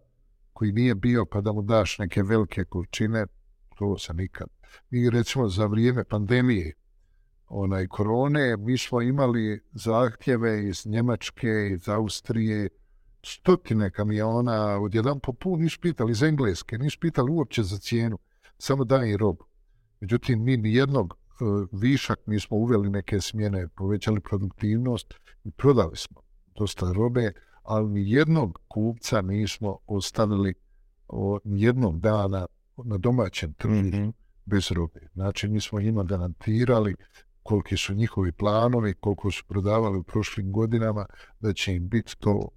koji 0.54 0.71
nije 0.71 0.95
bio 0.95 1.25
pa 1.25 1.41
da 1.41 1.52
mu 1.52 1.62
daš 1.62 1.97
neke 1.97 2.23
velike 2.23 2.63
količine, 2.63 3.25
to 3.78 3.97
se 3.97 4.13
nikad. 4.13 4.47
Mi 4.89 5.10
recimo 5.10 5.47
za 5.47 5.65
vrijeme 5.65 6.04
pandemije 6.04 6.73
onaj 7.47 7.88
korone, 7.88 8.58
mi 8.58 8.78
smo 8.78 9.02
imali 9.02 9.63
zahtjeve 9.71 10.69
iz 10.69 10.86
Njemačke, 10.86 11.69
iz 11.71 11.89
Austrije, 11.89 12.69
stotine 13.24 13.92
kamiona, 13.92 14.80
odjedan 14.80 15.20
po 15.20 15.34
pun, 15.34 15.60
nisu 15.60 15.80
pitali 15.82 16.12
iz 16.12 16.24
Engleske, 16.24 16.78
nisu 16.78 17.00
pitali 17.00 17.32
uopće 17.32 17.64
za 17.64 17.78
cijenu, 17.78 18.18
samo 18.58 18.84
daj 18.84 19.10
i 19.10 19.18
robu. 19.18 19.46
Međutim, 20.02 20.44
mi 20.44 20.58
nijednog 20.58 21.14
uh, 21.14 21.68
višak 21.72 22.20
nismo 22.26 22.58
uveli 22.58 22.90
neke 22.90 23.22
smjene, 23.22 23.68
povećali 23.68 24.20
produktivnost 24.20 25.14
i 25.44 25.52
prodali 25.52 25.96
smo 25.96 26.22
dosta 26.56 26.94
robe, 26.94 27.32
ali 27.64 27.90
nijednog 27.90 28.60
kupca 28.68 29.22
nismo 29.22 29.78
ostavili 29.88 30.54
o, 31.08 31.40
nijednog 31.44 32.00
dana 32.00 32.46
na 32.86 32.98
domaćem 32.98 33.54
tržištu 33.54 33.98
mm 33.98 34.02
-hmm. 34.02 34.12
bez 34.46 34.72
robe. 34.72 35.00
Znači, 35.14 35.48
mi 35.48 35.62
smo 35.62 35.82
njima 35.82 36.04
garantirali 36.04 36.96
koliki 37.44 37.78
su 37.78 37.94
njihovi 37.94 38.32
planovi, 38.32 38.94
koliko 38.94 39.32
su 39.32 39.44
prodavali 39.48 39.98
u 39.98 40.04
prošlim 40.04 40.52
godinama, 40.52 41.06
da 41.40 41.54
će 41.54 41.74
im 41.76 41.90
biti 41.90 42.16
to 42.20 42.50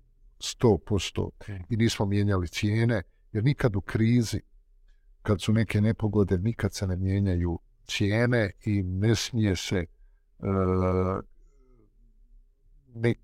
100% 0.43 1.31
i 1.69 1.77
nismo 1.77 2.07
mijenjali 2.07 2.49
cijene, 2.49 3.03
jer 3.33 3.45
nikad 3.45 3.77
u 3.77 3.81
krizi, 3.81 4.41
kad 5.23 5.41
su 5.41 5.53
neke 5.53 5.81
nepogode, 5.81 6.39
nikad 6.39 6.75
se 6.75 6.87
ne 6.87 6.97
mijenjaju 6.97 7.59
cijene 7.87 8.51
i 8.65 8.83
ne 8.83 9.15
smije 9.15 9.57
se 9.57 9.85
uh, 10.39 11.25
ne, 12.95 13.15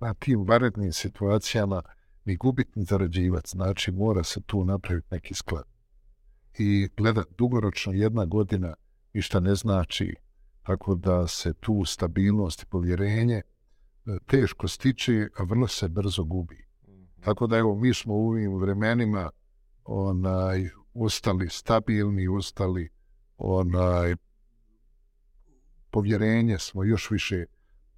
na 0.00 0.14
tim 0.14 0.44
varednim 0.48 0.92
situacijama 0.92 1.82
ni 2.24 2.36
gubiti, 2.36 2.70
ni 2.74 2.84
zarađivati. 2.84 3.48
Znači, 3.48 3.92
mora 3.92 4.24
se 4.24 4.40
tu 4.40 4.64
napraviti 4.64 5.08
neki 5.10 5.34
sklad. 5.34 5.64
I 6.58 6.88
gleda, 6.96 7.22
dugoročno 7.38 7.92
jedna 7.92 8.24
godina 8.24 8.74
ništa 9.12 9.40
ne 9.40 9.54
znači, 9.54 10.14
tako 10.62 10.94
da 10.94 11.26
se 11.26 11.54
tu 11.54 11.84
stabilnost 11.84 12.62
i 12.62 12.66
povjerenje 12.66 13.42
teško 14.26 14.68
stiče, 14.68 15.28
a 15.36 15.42
vrlo 15.42 15.68
se 15.68 15.88
brzo 15.88 16.24
gubi. 16.24 16.66
Tako 17.20 17.46
da 17.46 17.56
evo, 17.56 17.74
mi 17.74 17.94
smo 17.94 18.14
u 18.14 18.28
ovim 18.28 18.58
vremenima 18.58 19.30
onaj, 19.84 20.68
ostali 20.94 21.48
stabilni, 21.48 22.28
ostali 22.28 22.88
onaj, 23.38 24.16
povjerenje 25.90 26.58
smo 26.58 26.84
još 26.84 27.10
više 27.10 27.44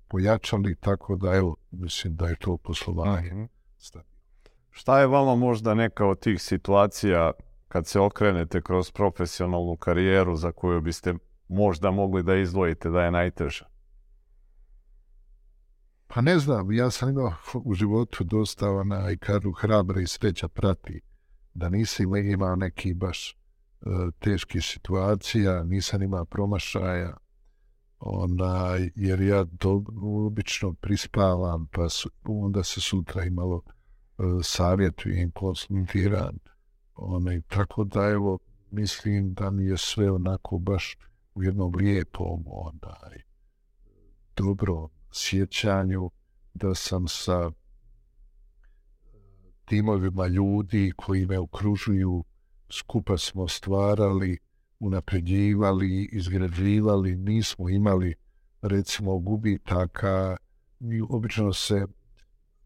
pojačali, 0.09 0.77
tako 0.77 1.17
da 1.17 1.35
evo, 1.35 1.57
mislim 1.71 2.17
da 2.17 2.29
je 2.29 2.37
to 2.37 2.57
poslovanje. 2.57 3.35
Mm 3.35 3.37
-hmm. 3.37 4.01
Šta 4.71 5.01
je 5.01 5.07
vama 5.07 5.35
možda 5.35 5.75
neka 5.75 6.07
od 6.07 6.21
tih 6.21 6.43
situacija 6.43 7.33
kad 7.69 7.87
se 7.87 8.01
okrenete 8.01 8.63
kroz 8.63 8.91
profesionalnu 8.91 9.77
karijeru 9.77 10.37
za 10.37 10.53
koju 10.53 10.81
biste 10.81 11.15
možda 11.49 11.91
mogli 11.91 12.23
da 12.23 12.37
izdvojite 12.37 12.91
da 12.91 13.03
je 13.03 13.11
najteža? 13.11 13.78
Pa 16.09 16.21
ne 16.21 16.39
znam, 16.39 16.73
ja 16.73 16.91
sam 16.91 17.09
imao 17.09 17.33
u 17.55 17.75
životu 17.75 18.25
dosta 18.25 18.71
onaj 18.71 19.17
karu 19.17 19.53
hrabra 19.53 20.01
i 20.01 20.07
sreća 20.07 20.49
prati 20.49 21.01
da 21.55 21.69
nisam 21.69 22.17
imao 22.17 22.57
neki 22.57 22.95
baš 22.95 23.31
e, 23.31 23.35
uh, 23.91 24.15
teški 24.19 24.61
situacija, 24.61 25.65
nisam 25.65 26.03
imao 26.03 26.25
promašaja, 26.25 27.17
onda, 27.99 28.77
jer 28.95 29.21
ja 29.21 29.45
to 29.59 29.85
obično 30.03 30.73
prispavam, 30.73 31.69
pa 31.73 31.89
su, 31.89 32.11
onda 32.25 32.65
se 32.65 32.81
sutra 32.81 33.25
imalo 33.25 33.63
e, 33.67 34.23
uh, 34.23 34.41
savjetujem, 34.43 35.31
konsultiran. 35.31 36.39
Onaj, 36.95 37.41
tako 37.41 37.85
da, 37.85 38.09
evo, 38.09 38.39
mislim 38.71 39.35
da 39.35 39.51
mi 39.51 39.65
je 39.65 39.77
sve 39.77 40.11
onako 40.11 40.59
baš 40.59 40.97
u 41.35 41.43
jednom 41.43 41.75
lijepom, 41.75 42.45
onaj, 42.47 43.23
dobro, 44.37 44.89
sjećanju 45.19 46.11
da 46.55 46.75
sam 46.75 47.09
sa 47.09 47.51
eh, 47.51 47.51
timovima 49.65 50.27
ljudi 50.27 50.93
koji 50.97 51.27
me 51.27 51.39
okružuju, 51.39 52.25
skupa 52.71 53.19
smo 53.19 53.49
stvarali, 53.49 54.39
unapređivali, 54.81 56.09
izgrađivali, 56.13 57.17
nismo 57.17 57.69
imali 57.69 58.15
recimo 58.63 59.19
gubitaka 59.19 60.37
i 60.81 61.03
obično 61.09 61.53
se 61.53 61.87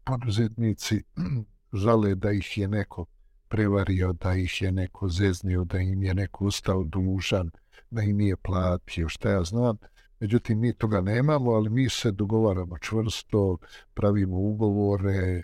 poduzetnici 0.03 1.03
žale 1.83 2.15
da 2.15 2.31
ih 2.31 2.57
je 2.57 2.67
neko 2.67 3.05
prevario, 3.47 4.13
da 4.13 4.33
ih 4.35 4.61
je 4.61 4.71
neko 4.71 5.09
zeznio, 5.09 5.63
da 5.63 5.77
im 5.77 6.03
je 6.03 6.13
neko 6.13 6.45
ustao 6.45 6.83
dužan, 6.83 7.51
da 7.91 8.01
im 8.01 8.17
nije 8.17 8.37
platio, 8.37 9.09
šta 9.09 9.29
ja 9.29 9.43
znam. 9.43 9.77
Međutim, 10.23 10.59
mi 10.59 10.73
toga 10.73 11.01
nemamo, 11.01 11.51
ali 11.51 11.69
mi 11.69 11.89
se 11.89 12.11
dogovaramo 12.11 12.77
čvrsto, 12.77 13.57
pravimo 13.93 14.37
ugovore, 14.37 15.43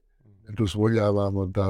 dozvoljavamo 0.50 1.46
da 1.46 1.68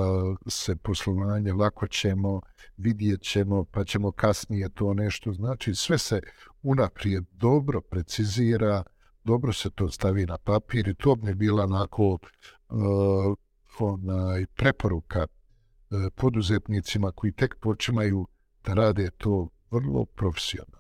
se 0.48 0.76
poslovanje 0.76 1.54
lako 1.54 1.88
ćemo, 1.88 2.42
vidjet 2.78 3.22
ćemo, 3.22 3.66
pa 3.72 3.84
ćemo 3.84 4.12
kasnije 4.12 4.70
to 4.70 4.94
nešto. 4.94 5.34
Znači, 5.34 5.76
sve 5.76 5.98
se 5.98 6.22
unaprijed 6.64 7.26
dobro 7.32 7.82
precizira, 7.82 8.84
dobro 9.24 9.54
se 9.54 9.70
to 9.70 9.90
stavi 9.90 10.26
na 10.26 10.38
papir 10.38 10.88
i 10.88 10.96
to 10.96 11.16
bi 11.16 11.36
bila 11.36 11.64
onako 11.64 12.06
uh, 12.14 13.38
onaj, 13.80 14.46
preporuka 14.46 15.22
uh, 15.22 15.98
poduzetnicima 16.16 17.12
koji 17.12 17.32
tek 17.32 17.56
počimaju 17.62 18.28
da 18.66 18.74
rade 18.74 19.10
to 19.18 19.48
vrlo 19.72 20.06
profesionalno 20.06 20.79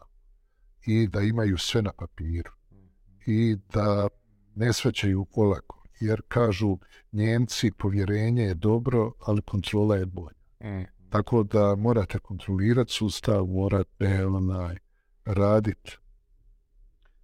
i 0.86 1.08
da 1.08 1.22
imaju 1.22 1.58
sve 1.58 1.82
na 1.82 1.92
papiru 1.92 2.52
i 3.26 3.58
da 3.74 4.08
ne 4.56 4.74
svećaju 4.74 5.28
olako. 5.36 5.84
Jer 6.00 6.22
kažu 6.28 6.78
Njemci 7.12 7.72
povjerenje 7.72 8.44
je 8.44 8.54
dobro, 8.54 9.12
ali 9.20 9.42
kontrola 9.42 9.96
je 9.96 10.06
bolja. 10.06 10.40
Mm. 10.64 10.84
Tako 11.10 11.44
da 11.44 11.76
morate 11.76 12.20
kontrolirati 12.20 12.94
sustav, 12.94 13.46
morate 13.46 14.26
onaj, 14.26 14.78
raditi 15.26 15.98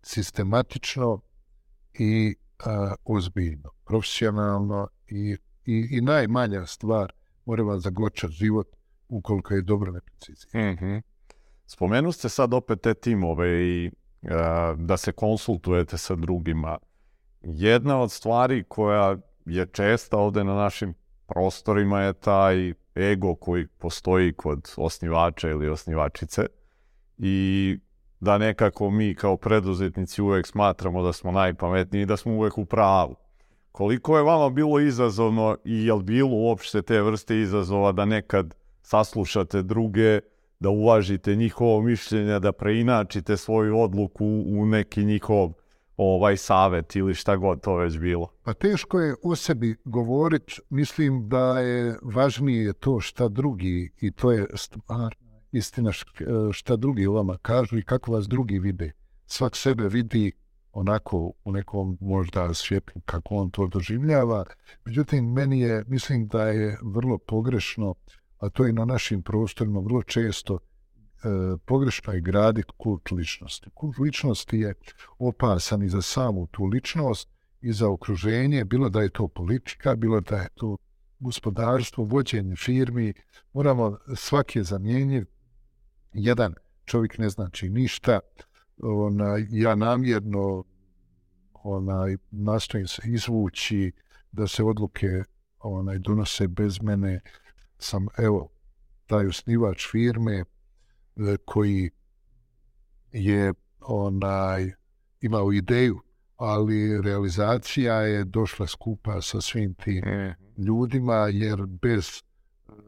sistematično 0.01 1.21
i 1.93 2.35
a, 2.65 2.95
ozbiljno, 3.05 3.69
profesionalno 3.85 4.87
i, 5.07 5.37
i, 5.65 5.87
i 5.91 6.01
najmanja 6.01 6.65
stvar 6.65 7.13
mora 7.45 7.63
vas 7.63 7.83
zagočati 7.83 8.33
život 8.33 8.67
ukoliko 9.09 9.53
je 9.53 9.61
dobro 9.61 9.91
neprecizije. 9.91 10.49
Mm 10.53 10.77
-hmm. 10.77 11.01
Spomenu 11.65 12.12
ste 12.12 12.30
sad 12.30 12.54
opet 12.54 12.82
te 12.82 12.93
timove 12.93 13.63
i 13.63 13.91
a, 14.30 14.75
da 14.78 14.97
se 14.97 15.12
konsultujete 15.12 15.97
sa 15.97 16.15
drugima. 16.15 16.78
Jedna 17.41 18.01
od 18.01 18.12
stvari 18.12 18.63
koja 18.67 19.17
je 19.45 19.65
česta 19.65 20.17
ovde 20.17 20.43
na 20.43 20.56
našim 20.56 20.93
prostorima 21.25 22.01
je 22.01 22.13
taj 22.13 22.73
ego 22.95 23.36
koji 23.36 23.67
postoji 23.67 24.34
kod 24.34 24.73
osnivača 24.78 25.49
ili 25.49 25.69
osnivačice 25.69 26.45
i 27.17 27.78
da 28.19 28.38
nekako 28.38 28.89
mi 28.89 29.15
kao 29.15 29.38
preduzetnici 29.38 30.21
uvek 30.21 30.47
smatramo 30.47 31.04
da 31.04 31.13
smo 31.13 31.32
najpametniji 31.32 32.01
i 32.01 32.06
da 32.06 32.17
smo 32.17 32.34
uvek 32.34 32.58
u 32.58 32.65
pravu. 32.65 33.15
Koliko 33.71 34.17
je 34.17 34.23
vama 34.23 34.49
bilo 34.49 34.80
izazovno 34.80 35.58
i 35.65 35.86
je 35.86 35.93
li 35.93 36.04
bilo 36.04 36.32
uopšte 36.32 36.82
te 36.82 37.01
vrste 37.01 37.39
izazova 37.39 37.91
da 37.91 38.06
nekad 38.06 38.56
saslušate 38.82 39.62
druge, 39.62 40.19
da 40.59 40.69
uvažite 40.69 41.35
njihovo 41.35 41.81
mišljenje, 41.81 42.39
da 42.39 42.51
preinačite 42.51 43.37
svoju 43.37 43.79
odluku 43.79 44.25
u 44.47 44.65
neki 44.65 45.05
njihov 45.05 45.51
ovaj 45.97 46.37
savet 46.37 46.95
ili 46.95 47.13
šta 47.13 47.35
god 47.35 47.61
to 47.61 47.75
već 47.75 47.97
bilo? 47.97 48.27
Pa 48.43 48.53
teško 48.53 48.99
je 48.99 49.15
o 49.23 49.35
sebi 49.35 49.75
govoriti. 49.85 50.61
Mislim 50.69 51.29
da 51.29 51.59
je 51.59 51.97
važnije 52.01 52.73
to 52.73 52.99
šta 52.99 53.27
drugi 53.27 53.91
i 54.01 54.11
to 54.11 54.31
je 54.31 54.47
stvar 54.55 55.15
istina 55.51 55.91
šta 56.51 56.75
drugi 56.75 57.07
vama 57.07 57.37
kažu 57.37 57.77
i 57.77 57.83
kako 57.83 58.11
vas 58.11 58.27
drugi 58.27 58.59
vide. 58.59 58.91
Svak 59.25 59.55
sebe 59.55 59.87
vidi 59.87 60.31
onako 60.71 61.31
u 61.43 61.51
nekom 61.51 61.97
možda 62.01 62.53
svijetu 62.53 62.93
kako 63.05 63.35
on 63.35 63.49
to 63.49 63.67
doživljava. 63.67 64.45
Međutim, 64.85 65.33
meni 65.33 65.59
je, 65.59 65.83
mislim 65.87 66.27
da 66.27 66.47
je 66.47 66.77
vrlo 66.81 67.17
pogrešno, 67.17 67.95
a 68.37 68.49
to 68.49 68.65
je 68.65 68.73
na 68.73 68.85
našim 68.85 69.21
prostorima 69.21 69.79
vrlo 69.79 70.03
često, 70.03 70.55
e, 70.55 70.59
pogrešno 71.65 72.13
je 72.13 72.21
graditi 72.21 72.73
kult 72.77 73.11
ličnosti. 73.11 73.69
Kult 73.73 73.97
ličnosti 73.97 74.59
je 74.59 74.73
opasan 75.19 75.83
i 75.83 75.89
za 75.89 76.01
samu 76.01 76.47
tu 76.47 76.65
ličnost 76.65 77.29
i 77.61 77.73
za 77.73 77.89
okruženje, 77.89 78.65
bilo 78.65 78.89
da 78.89 79.01
je 79.01 79.09
to 79.09 79.27
politika, 79.27 79.95
bilo 79.95 80.21
da 80.21 80.35
je 80.37 80.47
to 80.55 80.77
gospodarstvo, 81.19 82.03
vođenje 82.03 82.55
firmi, 82.55 83.13
moramo 83.53 83.97
svaki 84.15 84.59
je 84.59 84.63
zamjenjiv, 84.63 85.25
jedan 86.13 86.53
čovjek 86.85 87.17
ne 87.17 87.29
znači 87.29 87.69
ništa, 87.69 88.19
ona, 88.83 89.37
ja 89.49 89.75
namjerno 89.75 90.63
onaj, 91.53 92.17
nastojim 92.31 92.87
se 92.87 93.01
izvući 93.05 93.91
da 94.31 94.47
se 94.47 94.63
odluke 94.63 95.23
onaj, 95.59 95.99
donose 95.99 96.47
bez 96.47 96.81
mene, 96.81 97.19
sam, 97.79 98.07
evo, 98.17 98.49
taj 99.05 99.27
osnivač 99.27 99.88
firme 99.91 100.35
e, 100.35 100.45
koji 101.45 101.89
je 103.11 103.53
onaj 103.81 104.71
imao 105.21 105.53
ideju, 105.53 105.99
ali 106.35 107.01
realizacija 107.01 107.93
je 107.95 108.23
došla 108.23 108.67
skupa 108.67 109.21
sa 109.21 109.41
svim 109.41 109.73
tim 109.73 110.03
mm. 110.05 110.61
ljudima, 110.61 111.27
jer 111.31 111.65
bez 111.65 112.23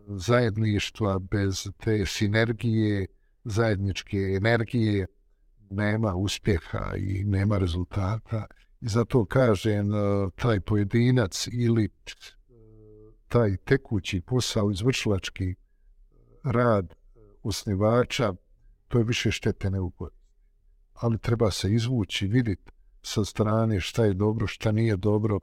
zajedništva, 0.07 1.19
bez 1.19 1.67
te 1.77 2.05
sinergije, 2.05 3.07
zajedničke 3.43 4.17
energije, 4.17 5.07
nema 5.69 6.15
uspjeha 6.15 6.93
i 6.97 7.23
nema 7.23 7.57
rezultata. 7.57 8.45
I 8.81 8.87
zato 8.87 9.25
kažem, 9.25 9.93
e, 9.93 9.97
taj 10.35 10.59
pojedinac 10.59 11.47
ili 11.51 11.89
taj 13.27 13.57
tekući 13.57 14.21
posao, 14.21 14.71
izvršilački 14.71 15.55
rad 16.43 16.95
osnivača, 17.43 18.33
to 18.87 18.97
je 18.97 19.03
više 19.03 19.31
štete 19.31 19.69
neugod. 19.69 20.11
Ali 20.93 21.17
treba 21.17 21.51
se 21.51 21.73
izvući, 21.73 22.27
vidjeti 22.27 22.71
sa 23.01 23.25
strane 23.25 23.79
šta 23.79 24.05
je 24.05 24.13
dobro, 24.13 24.47
šta 24.47 24.71
nije 24.71 24.97
dobro, 24.97 25.39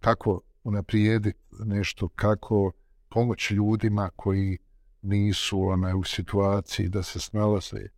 kako 0.00 0.40
unaprijediti 0.64 1.38
nešto, 1.64 2.08
kako 2.08 2.72
pomoći 3.08 3.54
ljudima 3.54 4.10
koji 4.16 4.58
nisu 5.02 5.62
onaj, 5.62 5.94
u 5.94 6.04
situaciji 6.04 6.88
da 6.88 7.02
se 7.02 7.20
snalaze 7.20 7.88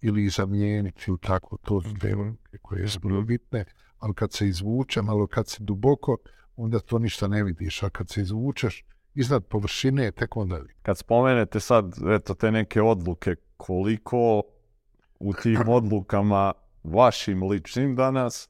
ili 0.00 0.28
zamijeniti 0.28 1.12
u 1.12 1.16
tako 1.16 1.56
to 1.56 1.82
teme 2.00 2.34
koje 2.62 2.88
su 2.88 3.00
vrlo 3.02 3.22
bitne, 3.22 3.64
ali 3.98 4.14
kad 4.14 4.32
se 4.32 4.48
izvuče, 4.48 5.02
malo 5.02 5.26
kad 5.26 5.48
se 5.48 5.56
duboko, 5.60 6.16
onda 6.56 6.78
to 6.78 6.98
ništa 6.98 7.28
ne 7.28 7.42
vidiš, 7.42 7.82
a 7.82 7.90
kad 7.90 8.08
se 8.08 8.20
izvučeš 8.20 8.84
iznad 9.14 9.44
površine, 9.44 10.10
tek 10.10 10.36
onda 10.36 10.56
vidiš. 10.56 10.76
Kad 10.82 10.98
spomenete 10.98 11.60
sad 11.60 11.94
eto, 12.10 12.34
te 12.34 12.50
neke 12.50 12.82
odluke, 12.82 13.36
koliko 13.56 14.42
u 15.18 15.32
tim 15.32 15.68
odlukama 15.78 16.52
vašim 16.84 17.42
ličnim 17.42 17.96
danas 17.96 18.48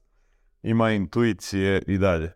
ima 0.63 0.91
intuicije 0.91 1.83
i 1.87 1.99
dalje? 1.99 2.33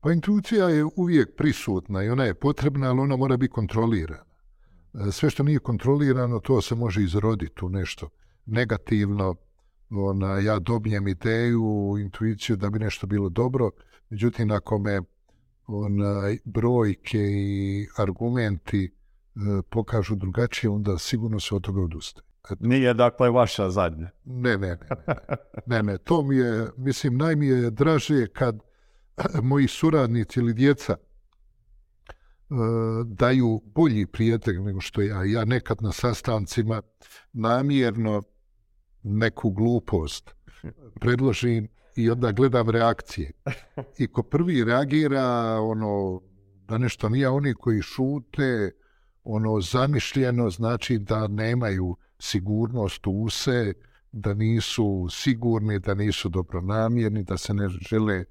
Pa 0.00 0.12
intuicija 0.12 0.68
je 0.68 0.84
uvijek 0.96 1.36
prisutna 1.36 2.02
i 2.02 2.08
ona 2.08 2.24
je 2.24 2.34
potrebna, 2.34 2.90
ali 2.90 3.00
ona 3.00 3.16
mora 3.16 3.36
biti 3.36 3.52
kontrolirana. 3.52 4.24
E, 4.94 5.12
sve 5.12 5.30
što 5.30 5.42
nije 5.42 5.58
kontrolirano, 5.58 6.40
to 6.40 6.62
se 6.62 6.74
može 6.74 7.02
izroditi 7.02 7.64
u 7.64 7.68
nešto 7.68 8.08
negativno. 8.46 9.34
Ona, 9.90 10.38
ja 10.38 10.58
dobijem 10.58 11.08
ideju, 11.08 11.96
intuiciju 12.00 12.56
da 12.56 12.70
bi 12.70 12.78
nešto 12.78 13.06
bilo 13.06 13.28
dobro, 13.28 13.70
međutim, 14.12 14.50
ako 14.50 14.78
me 14.78 15.00
ona, 15.66 16.36
brojke 16.44 17.18
i 17.18 17.86
argumenti 17.96 18.84
e, 18.84 19.38
pokažu 19.70 20.14
drugačije, 20.16 20.70
onda 20.70 20.98
sigurno 20.98 21.40
se 21.40 21.54
od 21.54 21.62
toga 21.62 21.80
odustaje. 21.80 22.26
Nije 22.60 22.94
dakle 22.94 23.30
vaša 23.30 23.70
zadnja? 23.70 24.10
Ne, 24.24 24.58
ne, 24.58 24.68
ne. 24.68 24.76
Ne, 25.06 25.16
ne, 25.66 25.82
ne. 25.82 25.98
to 25.98 26.22
mi 26.22 26.36
je, 26.36 26.66
mislim, 26.76 27.16
najmi 27.16 27.46
je 27.46 27.70
draže 27.70 28.26
kad 28.26 28.58
moji 29.50 29.68
suradnici 29.68 30.40
ili 30.40 30.54
djeca 30.54 30.96
E, 32.52 32.54
daju 33.04 33.62
bolji 33.64 34.06
prijatelj 34.06 34.60
nego 34.60 34.80
što 34.80 35.02
ja. 35.02 35.24
Ja 35.24 35.44
nekad 35.44 35.82
na 35.82 35.92
sastancima 35.92 36.82
namjerno 37.32 38.22
neku 39.02 39.50
glupost 39.50 40.34
predložim 41.00 41.68
i 41.96 42.10
onda 42.10 42.32
gledam 42.32 42.70
reakcije. 42.70 43.30
I 43.98 44.06
ko 44.06 44.22
prvi 44.22 44.64
reagira, 44.64 45.60
ono, 45.60 46.20
da 46.68 46.78
nešto 46.78 47.08
nije, 47.08 47.28
oni 47.28 47.54
koji 47.54 47.82
šute, 47.82 48.70
ono, 49.24 49.60
zamišljeno, 49.60 50.50
znači 50.50 50.98
da 50.98 51.28
nemaju 51.28 51.96
sigurnost 52.18 53.06
u 53.06 53.28
se, 53.30 53.74
da 54.12 54.34
nisu 54.34 55.08
sigurni, 55.10 55.78
da 55.78 55.94
nisu 55.94 56.28
dobronamjerni, 56.28 57.22
da 57.22 57.36
se 57.36 57.54
ne 57.54 57.68
žele 57.68 58.24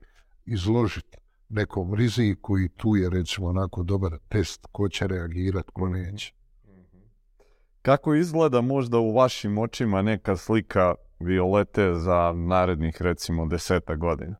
izložiti 0.45 1.17
nekom 1.49 1.93
riziku 1.93 2.59
i 2.59 2.69
tu 2.69 2.95
je 2.95 3.09
recimo 3.09 3.47
onako 3.47 3.83
dobar 3.83 4.17
test 4.29 4.67
ko 4.71 4.89
će 4.89 5.07
reagirati, 5.07 5.71
ko 5.73 5.89
neće. 5.89 6.33
Kako 7.81 8.15
izgleda 8.15 8.61
možda 8.61 8.97
u 8.97 9.13
vašim 9.13 9.57
očima 9.57 10.01
neka 10.01 10.35
slika 10.37 10.95
Violete 11.23 11.93
za 11.93 12.33
narednih 12.35 13.01
recimo 13.01 13.45
deseta 13.45 13.95
godina? 13.95 14.35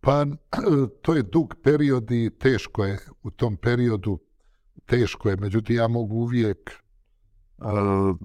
Pa 0.00 0.26
to 1.02 1.14
je 1.14 1.22
dug 1.22 1.54
period 1.62 2.10
i 2.10 2.30
teško 2.38 2.84
je 2.84 2.98
u 3.22 3.30
tom 3.30 3.56
periodu, 3.56 4.18
teško 4.86 5.28
je, 5.28 5.36
međutim 5.36 5.76
ja 5.76 5.88
mogu 5.88 6.14
uvijek, 6.14 6.70
uh, 7.58 8.16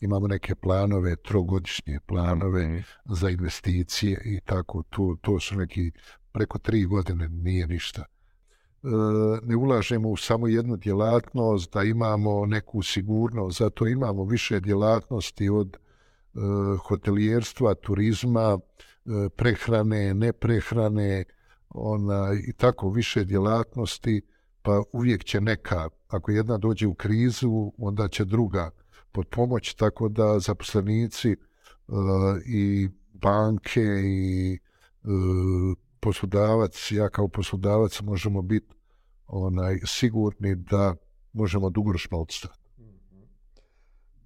imamo 0.00 0.26
neke 0.26 0.54
planove, 0.54 1.16
trogodišnje 1.16 1.98
planove 2.06 2.68
mm. 2.68 2.82
za 3.04 3.30
investicije 3.30 4.22
i 4.24 4.40
tako, 4.44 4.82
to, 4.82 5.16
to 5.20 5.40
su 5.40 5.56
neki 5.56 5.92
preko 6.32 6.58
tri 6.58 6.84
godine 6.84 7.28
nije 7.28 7.66
ništa. 7.66 8.04
E, 8.82 8.88
ne 9.42 9.56
ulažemo 9.56 10.08
u 10.08 10.16
samo 10.16 10.48
jednu 10.48 10.76
djelatnost, 10.76 11.72
da 11.72 11.82
imamo 11.82 12.46
neku 12.46 12.82
sigurnost, 12.82 13.58
zato 13.58 13.86
imamo 13.86 14.24
više 14.24 14.60
djelatnosti 14.60 15.48
od 15.48 15.76
Eh, 16.34 16.78
hotelijerstva, 16.88 17.74
turizma, 17.74 18.58
eh, 18.58 19.28
prehrane, 19.36 20.14
neprehrane, 20.14 21.24
ona, 21.68 22.32
i 22.48 22.52
tako 22.52 22.90
više 22.90 23.24
djelatnosti, 23.24 24.22
pa 24.62 24.82
uvijek 24.92 25.24
će 25.24 25.40
neka, 25.40 25.88
ako 26.08 26.30
jedna 26.30 26.58
dođe 26.58 26.86
u 26.86 26.94
krizu, 26.94 27.72
onda 27.78 28.08
će 28.08 28.24
druga 28.24 28.70
pod 29.12 29.26
pomoć, 29.28 29.74
tako 29.74 30.08
da 30.08 30.38
zaposlenici 30.38 31.36
uh, 31.88 31.96
i 32.46 32.88
banke 33.12 33.82
i 34.04 34.58
uh, 35.02 35.76
poslodavac, 36.00 36.92
ja 36.92 37.08
kao 37.08 37.28
poslodavac 37.28 38.00
možemo 38.00 38.42
biti 38.42 38.74
onaj 39.26 39.78
sigurni 39.84 40.54
da 40.54 40.94
možemo 41.32 41.70
dugoročno 41.70 42.18
odstati. 42.18 42.59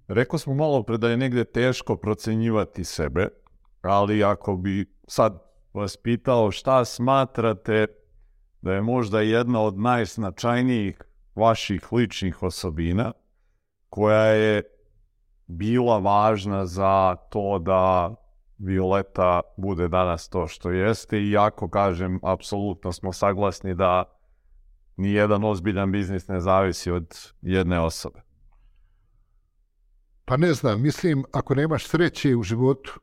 Rekao 0.07 0.39
smo 0.39 0.53
malo 0.53 0.83
pre 0.83 0.97
da 0.97 1.09
je 1.09 1.17
negde 1.17 1.43
teško 1.43 1.95
procenjivati 1.95 2.83
sebe, 2.83 3.27
ali 3.81 4.23
ako 4.23 4.55
bi 4.55 4.85
sad 5.07 5.43
vas 5.73 5.97
pitao 5.97 6.51
šta 6.51 6.85
smatrate 6.85 7.87
da 8.61 8.73
je 8.73 8.81
možda 8.81 9.21
jedna 9.21 9.61
od 9.61 9.79
najznačajnijih 9.79 11.01
vaših 11.35 11.93
ličnih 11.93 12.43
osobina 12.43 13.11
koja 13.89 14.25
je 14.25 14.63
bila 15.47 15.97
važna 15.97 16.65
za 16.65 17.15
to 17.15 17.59
da 17.59 18.15
Violeta 18.57 19.41
bude 19.57 19.87
danas 19.87 20.29
to 20.29 20.47
što 20.47 20.71
jeste 20.71 21.21
i 21.21 21.37
ako 21.37 21.69
kažem, 21.69 22.19
apsolutno 22.23 22.91
smo 22.91 23.13
saglasni 23.13 23.75
da 23.75 24.03
ni 24.97 25.11
jedan 25.11 25.43
ozbiljan 25.43 25.91
biznis 25.91 26.27
ne 26.27 26.39
zavisi 26.39 26.91
od 26.91 27.17
jedne 27.41 27.79
osobe. 27.79 28.24
Pa 30.25 30.37
ne 30.37 30.53
znam, 30.53 30.81
mislim, 30.81 31.23
ako 31.31 31.55
nemaš 31.55 31.87
sreće 31.87 32.35
u 32.35 32.43
životu, 32.43 32.99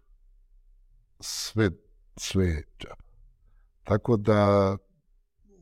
sve, 1.21 1.71
sve. 2.17 2.63
Tako 3.85 4.17
da 4.17 4.77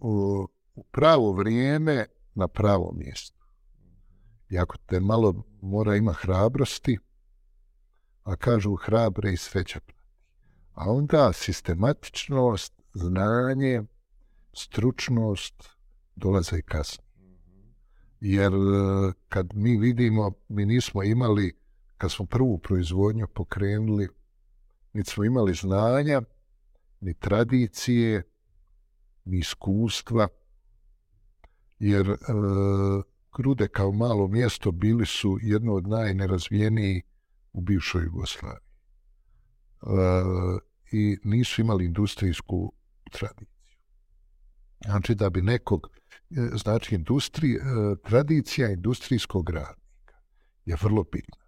u, 0.01 0.47
u 0.75 0.85
pravo 0.85 1.33
vrijeme 1.33 2.07
na 2.35 2.49
pravo 2.49 2.93
mjesto. 2.97 3.41
I 4.51 4.59
ako 4.59 4.77
te 4.87 5.01
malo 5.01 5.45
mora 5.63 5.97
ima 5.97 6.13
hrabrosti, 6.13 6.99
a 8.23 8.37
kažu 8.37 8.75
hrabre 8.75 9.33
i 9.33 9.37
sreća 9.37 9.81
prati. 9.81 10.01
A 10.75 10.91
onda 10.91 11.33
sistematičnost, 11.33 12.73
znanje, 12.95 13.83
stručnost 14.53 15.69
dolaze 16.17 16.59
i 16.59 16.63
kasno. 16.63 17.05
Jer 18.21 18.53
e, 18.53 19.13
kad 19.29 19.55
mi 19.55 19.77
vidimo, 19.77 20.33
mi 20.49 20.67
nismo 20.67 21.03
imali, 21.03 21.57
kad 21.99 22.13
smo 22.13 22.27
prvu 22.27 22.59
proizvodnju 22.59 23.27
pokrenuli, 23.35 24.09
niti 24.93 25.11
smo 25.11 25.25
imali 25.25 25.55
znanja, 25.55 26.23
ni 27.01 27.15
tradicije, 27.15 28.23
ni 29.25 29.39
iskustva, 29.39 30.29
jer 31.79 32.11
e, 32.11 32.17
Grude 33.37 33.69
kao 33.69 33.93
malo 33.93 34.29
mjesto 34.29 34.71
bili 34.73 35.07
su 35.07 35.39
jedno 35.43 35.75
od 35.75 35.89
najnerazvijenijih 35.89 37.05
u 37.53 37.61
bivšoj 37.61 38.05
Jugoslaviji. 38.05 38.71
E, 39.83 39.87
I 40.93 41.19
nisu 41.25 41.61
imali 41.61 41.85
industrijsku 41.85 42.73
tradiciju. 43.13 43.79
Znači 44.85 45.15
da 45.15 45.31
bi 45.31 45.43
nekog, 45.43 45.89
E, 46.31 46.57
znači 46.57 46.95
industri, 46.95 47.55
e, 47.55 47.61
tradicija 48.05 48.71
industrijskog 48.71 49.51
radnika 49.51 50.15
je 50.65 50.77
vrlo 50.83 51.05
bitna. 51.13 51.45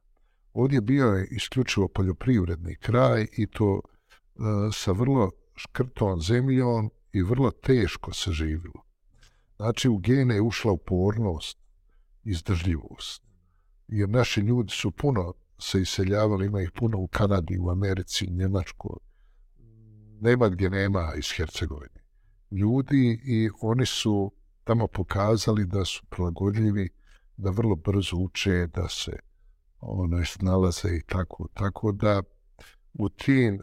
Ovdje 0.52 0.80
bio 0.80 1.06
je 1.06 1.28
isključivo 1.30 1.88
poljoprivredni 1.88 2.76
kraj 2.76 3.26
i 3.36 3.46
to 3.46 3.80
e, 3.80 4.40
sa 4.72 4.92
vrlo 4.92 5.30
škrtom 5.56 6.20
zemljom 6.20 6.90
i 7.12 7.22
vrlo 7.22 7.50
teško 7.50 8.12
se 8.12 8.32
živilo. 8.32 8.84
Znači 9.56 9.88
u 9.88 9.96
gene 9.96 10.34
je 10.34 10.40
ušla 10.40 10.72
upornost, 10.72 11.58
izdržljivost. 12.24 13.22
Jer 13.88 14.08
naši 14.08 14.40
ljudi 14.40 14.70
su 14.70 14.90
puno 14.90 15.34
se 15.58 15.80
iseljavali, 15.80 16.46
ima 16.46 16.62
ih 16.62 16.70
puno 16.70 16.98
u 16.98 17.06
Kanadi, 17.06 17.58
u 17.58 17.70
Americi, 17.70 18.26
Njemačkoj. 18.30 18.96
Nema 20.20 20.48
gdje 20.48 20.70
nema 20.70 21.12
iz 21.18 21.32
Hercegovine. 21.36 22.02
Ljudi 22.50 23.20
i 23.24 23.50
oni 23.60 23.86
su 23.86 24.32
tamo 24.64 24.86
pokazali 24.86 25.66
da 25.66 25.84
su 25.84 26.06
prilagodljivi, 26.08 26.88
da 27.36 27.50
vrlo 27.50 27.76
brzo 27.76 28.16
uče, 28.16 28.66
da 28.66 28.88
se 28.88 29.12
ono, 29.80 30.24
snalaze 30.24 30.96
i 30.96 31.02
tako. 31.02 31.48
Tako 31.54 31.92
da 31.92 32.22
u, 32.94 33.08
tim, 33.08 33.54
e, 33.54 33.60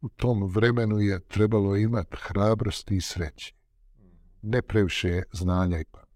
u 0.00 0.08
tom 0.08 0.46
vremenu 0.46 1.00
je 1.00 1.20
trebalo 1.20 1.76
imati 1.76 2.16
hrabrosti 2.20 2.96
i 2.96 3.00
sreće. 3.00 3.54
Ne 4.42 4.62
previše 4.62 5.22
znanja 5.32 5.80
i 5.80 5.84
pameti. 5.84 6.12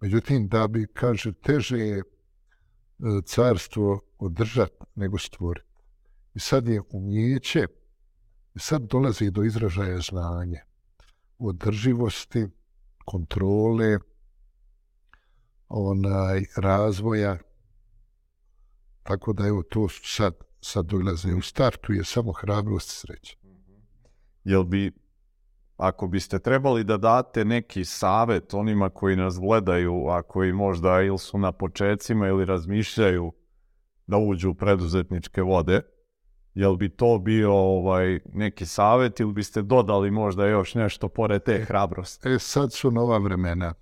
Međutim, 0.00 0.48
da 0.48 0.68
bi, 0.68 0.86
kaže, 0.92 1.32
teže 1.32 1.78
je 1.78 1.98
e, 1.98 2.02
carstvo 3.24 4.00
održati 4.18 4.84
nego 4.94 5.18
stvoriti. 5.18 5.66
I 6.34 6.40
sad 6.40 6.68
je 6.68 6.82
umjeće, 6.90 7.66
sad 8.56 8.82
dolazi 8.82 9.30
do 9.30 9.44
izražaja 9.44 9.98
znanja, 10.00 10.65
održivosti, 11.38 12.46
kontrole, 13.04 13.98
onaj, 15.68 16.44
razvoja. 16.56 17.38
Tako 19.02 19.32
da, 19.32 19.46
evo, 19.46 19.62
to 19.62 19.88
sad, 19.88 20.34
sad 20.60 20.86
dolaze. 20.86 21.34
U 21.34 21.42
startu 21.42 21.92
je 21.92 22.04
samo 22.04 22.32
hrabrost 22.32 23.00
sreća. 23.00 23.36
Mhm. 23.44 23.74
Jel 24.44 24.64
bi 24.64 24.92
ako 25.76 26.06
biste 26.06 26.38
trebali 26.38 26.84
da 26.84 26.96
date 26.96 27.44
neki 27.44 27.84
savet 27.84 28.54
onima 28.54 28.90
koji 28.90 29.16
nas 29.16 29.38
gledaju, 29.38 30.08
a 30.08 30.22
koji 30.22 30.52
možda 30.52 31.02
ili 31.02 31.18
su 31.18 31.38
na 31.38 31.52
počecima 31.52 32.26
ili 32.28 32.44
razmišljaju 32.44 33.32
da 34.06 34.16
uđu 34.16 34.50
u 34.50 34.54
preduzetničke 34.54 35.42
vode, 35.42 35.80
jel 36.56 36.76
bi 36.76 36.88
to 36.88 37.18
bio 37.18 37.52
ovaj 37.52 38.20
neki 38.32 38.66
savet 38.66 39.20
ili 39.20 39.32
biste 39.32 39.62
dodali 39.62 40.10
možda 40.10 40.46
još 40.46 40.74
nešto 40.74 41.08
pored 41.08 41.42
te 41.42 41.64
hrabrosti? 41.64 42.28
E, 42.28 42.38
sad 42.38 42.72
su 42.72 42.90
nova 42.90 43.18
vremena. 43.18 43.74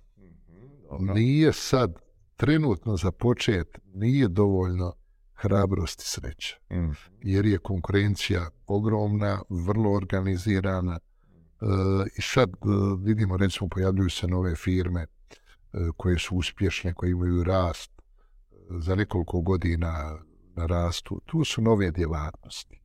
Dobro. 0.89 1.13
Nije 1.13 1.53
sad, 1.53 1.99
trenutno 2.35 2.97
za 2.97 3.11
počet, 3.11 3.79
nije 3.93 4.27
dovoljno 4.27 4.93
hrabrosti 5.33 6.03
sreća. 6.05 6.55
Mm. 6.71 6.91
Jer 7.21 7.45
je 7.45 7.57
konkurencija 7.57 8.49
ogromna, 8.67 9.41
vrlo 9.49 9.91
organizirana, 9.91 10.99
E, 11.61 11.65
I 12.17 12.21
sad 12.21 12.49
e, 12.49 12.55
vidimo, 12.99 13.37
recimo, 13.37 13.69
pojavljuju 13.69 14.09
se 14.09 14.27
nove 14.27 14.55
firme 14.55 15.01
e, 15.01 15.07
koje 15.97 16.19
su 16.19 16.35
uspješne, 16.35 16.93
koje 16.93 17.11
imaju 17.11 17.43
rast 17.43 17.91
za 18.69 18.95
nekoliko 18.95 19.41
godina 19.41 20.19
rastu. 20.57 21.21
Tu 21.25 21.43
su 21.43 21.61
nove 21.61 21.91
djelatnosti. 21.91 22.81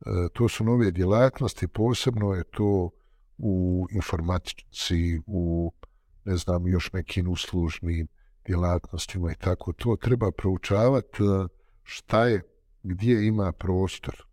E, 0.00 0.10
to 0.32 0.48
su 0.48 0.64
nove 0.64 0.90
djelatnosti, 0.90 1.68
posebno 1.68 2.32
je 2.32 2.44
to 2.44 2.90
u 3.38 3.86
informatici, 3.90 5.20
u 5.26 5.72
ne 6.24 6.36
znam, 6.36 6.68
još 6.68 6.92
nekim 6.92 7.28
uslužnim 7.28 8.08
djelatnostima 8.46 9.32
i 9.32 9.36
tako. 9.36 9.72
To 9.72 9.96
treba 9.96 10.30
proučavati 10.30 11.22
e, 11.22 11.48
šta 11.82 12.24
je, 12.26 12.42
gdje 12.82 13.26
ima 13.26 13.52
prostor 13.52 14.30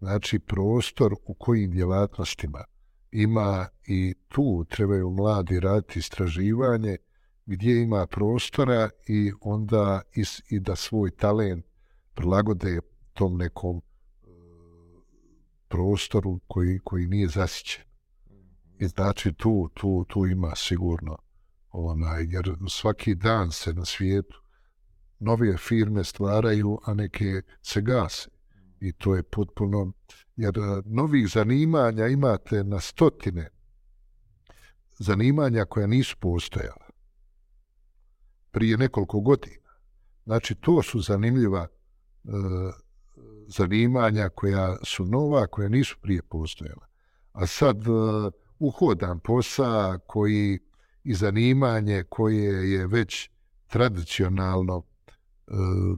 znači 0.00 0.38
prostor 0.38 1.14
u 1.24 1.34
kojim 1.34 1.70
djelatnostima 1.70 2.64
ima 3.12 3.68
i 3.86 4.14
tu 4.28 4.64
trebaju 4.68 5.10
mladi 5.10 5.60
raditi 5.60 5.98
istraživanje 5.98 6.96
gdje 7.50 7.82
ima 7.82 8.06
prostora 8.06 8.90
i 9.06 9.32
onda 9.40 10.02
is, 10.14 10.42
i 10.50 10.60
da 10.60 10.76
svoj 10.76 11.10
talent 11.10 11.64
prilagode 12.14 12.80
tom 13.12 13.36
nekom 13.36 13.76
e, 13.76 13.82
prostoru 15.68 16.40
koji, 16.46 16.78
koji 16.84 17.06
nije 17.06 17.28
zasićen. 17.28 17.84
I 18.78 18.88
znači 18.88 19.32
tu, 19.32 19.70
tu, 19.74 20.04
tu 20.08 20.26
ima 20.26 20.52
sigurno 20.56 21.18
onaj, 21.70 22.26
jer 22.28 22.56
svaki 22.68 23.14
dan 23.14 23.52
se 23.52 23.72
na 23.72 23.84
svijetu 23.84 24.42
nove 25.18 25.56
firme 25.56 26.04
stvaraju, 26.04 26.78
a 26.84 26.94
neke 26.94 27.42
se 27.62 27.80
gase 27.80 28.28
i 28.80 28.92
to 28.92 29.14
je 29.14 29.22
potpuno, 29.22 29.92
jer 30.36 30.58
e, 30.58 30.82
novih 30.84 31.28
zanimanja 31.28 32.06
imate 32.06 32.64
na 32.64 32.80
stotine 32.80 33.48
zanimanja 34.98 35.64
koja 35.64 35.86
nisu 35.86 36.16
postojala 36.20 36.89
prije 38.50 38.76
nekoliko 38.76 39.20
godina. 39.20 39.70
Znači, 40.24 40.54
to 40.54 40.82
su 40.82 41.00
zanimljiva 41.00 41.66
e, 41.66 42.28
zanimanja 43.46 44.28
koja 44.28 44.76
su 44.84 45.04
nova, 45.04 45.46
koja 45.46 45.68
nisu 45.68 45.96
prije 46.02 46.22
postojala. 46.22 46.86
A 47.32 47.46
sad 47.46 47.76
e, 47.76 47.90
uhodan 48.58 49.20
posa 49.20 49.98
koji 50.06 50.58
i 51.04 51.14
zanimanje 51.14 52.04
koje 52.08 52.72
je 52.72 52.86
već 52.86 53.30
tradicionalno 53.66 54.82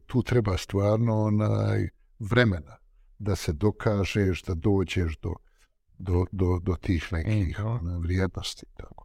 tu 0.07 0.23
treba 0.23 0.57
stvarno 0.57 1.23
onaj 1.23 1.89
vremena 2.19 2.77
da 3.19 3.37
se 3.37 3.53
dokažeš, 3.53 4.43
da 4.43 4.55
dođeš 4.55 5.19
do, 5.19 5.35
do, 5.99 6.25
do, 6.33 6.59
do 6.63 6.77
tih 6.77 7.13
nekih 7.13 7.59
Mhm. 7.59 7.69
ono, 7.69 7.99
vrijednosti. 7.99 8.67
Tako. 8.77 9.02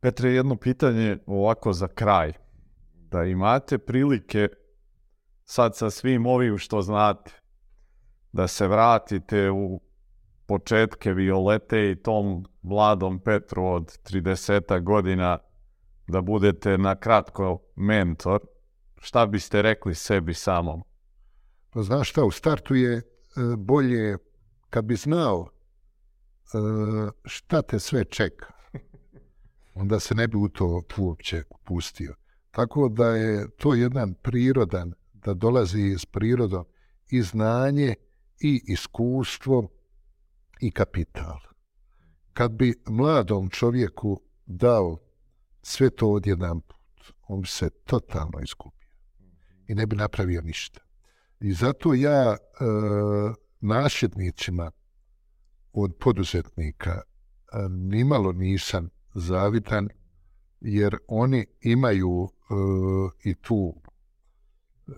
Petre, 0.00 0.30
jedno 0.30 0.56
pitanje 0.56 1.18
ovako 1.26 1.72
za 1.72 1.88
kraj. 1.88 2.32
Da 3.10 3.24
imate 3.24 3.78
prilike 3.78 4.48
sad 5.44 5.76
sa 5.76 5.90
svim 5.90 6.26
ovim 6.26 6.58
što 6.58 6.82
znate, 6.82 7.32
da 8.32 8.48
se 8.48 8.68
vratite 8.68 9.50
u 9.50 9.80
početke 10.46 11.12
Violete 11.12 11.90
i 11.90 12.02
tom 12.02 12.46
mladom 12.62 13.18
Petru 13.18 13.64
od 13.64 13.98
30 14.04 14.82
godina, 14.82 15.38
da 16.06 16.20
budete 16.20 16.78
na 16.78 16.94
kratko 16.94 17.62
mentor, 17.76 18.40
šta 18.98 19.26
biste 19.26 19.62
rekli 19.62 19.94
sebi 19.94 20.34
samom? 20.34 20.82
Pa 21.70 21.82
znaš 21.82 22.10
šta, 22.10 22.24
u 22.24 22.30
startu 22.30 22.74
je 22.74 22.96
e, 22.96 23.02
bolje 23.56 24.18
kad 24.70 24.84
bi 24.84 24.96
znao 24.96 25.48
e, 25.48 26.58
šta 27.24 27.62
te 27.62 27.78
sve 27.78 28.04
čeka, 28.04 28.52
onda 29.80 30.00
se 30.00 30.14
ne 30.14 30.28
bi 30.28 30.36
u 30.36 30.48
to 30.48 30.82
uopće 30.98 31.42
upustio. 31.50 32.14
Tako 32.50 32.88
da 32.88 33.06
je 33.06 33.50
to 33.56 33.74
jedan 33.74 34.14
prirodan, 34.14 34.92
da 35.12 35.34
dolazi 35.34 35.80
iz 35.80 36.06
prirodom 36.06 36.64
i 37.10 37.22
znanje 37.22 37.94
i 38.40 38.62
iskustvo 38.66 39.68
i 40.60 40.70
kapital. 40.70 41.38
Kad 42.32 42.52
bi 42.52 42.74
mladom 42.88 43.50
čovjeku 43.50 44.20
dao 44.46 44.98
sve 45.62 45.90
to 45.90 46.08
odjedan 46.08 46.60
put, 46.60 47.14
on 47.28 47.40
bi 47.40 47.48
se 47.48 47.70
totalno 47.70 48.40
izgubio 48.42 48.88
i 49.68 49.74
ne 49.74 49.86
bi 49.86 49.96
napravio 49.96 50.42
ništa. 50.42 50.80
I 51.40 51.52
zato 51.52 51.94
ja 51.94 52.32
e, 52.32 52.36
nasljednicima 53.60 54.70
od 55.72 55.94
poduzetnika 56.00 56.90
e, 56.90 57.02
nimalo 57.68 58.32
nisam 58.32 58.90
zavidan, 59.14 59.88
jer 60.60 60.96
oni 61.08 61.46
imaju 61.60 62.28
e, 62.28 62.54
i 63.30 63.34
tu 63.34 63.74
e, 63.74 64.92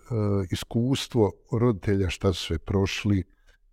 iskustvo 0.51 1.31
roditelja 1.51 2.09
šta 2.09 2.33
su 2.33 2.45
sve 2.45 2.59
prošli, 2.59 3.23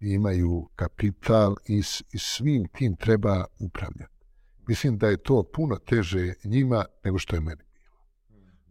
imaju 0.01 0.68
kapital 0.76 1.55
i, 1.68 1.78
i 2.12 2.18
svim 2.18 2.68
tim 2.72 2.97
treba 2.97 3.45
upravljati. 3.59 4.20
Mislim 4.68 4.99
da 4.99 5.09
je 5.09 5.22
to 5.22 5.43
puno 5.55 5.76
teže 5.76 6.34
njima 6.45 6.84
nego 7.05 7.18
što 7.18 7.36
je 7.36 7.41
meni 7.41 7.62
bilo. 7.62 7.70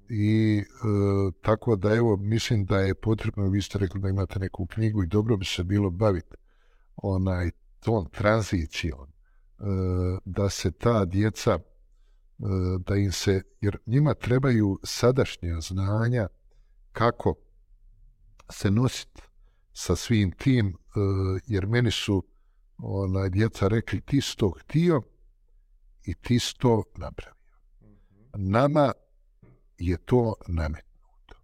i 0.09 0.57
e, 0.59 0.63
tako 1.41 1.75
da 1.75 1.95
evo 1.95 2.17
mislim 2.17 2.65
da 2.65 2.79
je 2.79 2.95
potrebno 2.95 3.49
vi 3.49 3.61
ste 3.61 3.79
rekli 3.79 4.01
da 4.01 4.09
imate 4.09 4.39
neku 4.39 4.65
knjigu 4.65 5.03
i 5.03 5.07
dobro 5.07 5.37
bi 5.37 5.45
se 5.45 5.63
bilo 5.63 5.89
baviti 5.89 6.35
onaj 6.95 7.51
ton 7.79 8.09
tranzicijom 8.09 9.18
E, 9.59 10.19
da 10.25 10.49
se 10.49 10.71
ta 10.71 11.05
djeca 11.05 11.51
e, 11.51 11.61
da 12.85 12.95
im 12.95 13.11
se 13.11 13.41
jer 13.61 13.77
njima 13.85 14.13
trebaju 14.13 14.79
sadašnja 14.83 15.61
znanja 15.61 16.27
kako 16.91 17.35
se 18.49 18.71
nositi 18.71 19.21
sa 19.73 19.95
svim 19.95 20.31
tim 20.31 20.67
e, 20.67 20.73
jer 21.47 21.67
meni 21.67 21.91
su 21.91 22.23
onaj 22.77 23.29
djeca 23.29 23.67
rekli 23.67 24.01
ti 24.01 24.21
si 24.21 24.37
to 24.37 24.49
htio 24.49 25.01
i 26.05 26.13
ti 26.13 26.39
si 26.39 26.55
to 26.57 26.83
napravio 26.97 27.39
nama 28.33 28.93
je 29.77 29.97
to 29.97 30.33
nametnuto. 30.47 31.35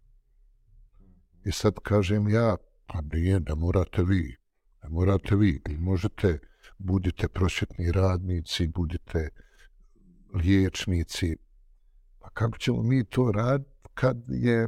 I 1.45 1.51
sad 1.51 1.73
kažem 1.83 2.29
ja, 2.29 2.57
pa 2.87 3.01
nije, 3.01 3.39
ne 3.39 3.55
morate 3.55 4.03
vi, 4.03 4.35
ne 4.83 4.89
morate 4.89 5.35
vi, 5.35 5.61
vi 5.67 5.77
možete, 5.77 6.39
budite 6.77 7.27
prosvjetni 7.27 7.91
radnici, 7.91 8.67
budite 8.67 9.29
liječnici, 10.33 11.37
pa 12.19 12.29
kako 12.29 12.57
ćemo 12.57 12.83
mi 12.83 13.05
to 13.05 13.31
raditi 13.31 13.71
kad 13.93 14.17
je, 14.27 14.67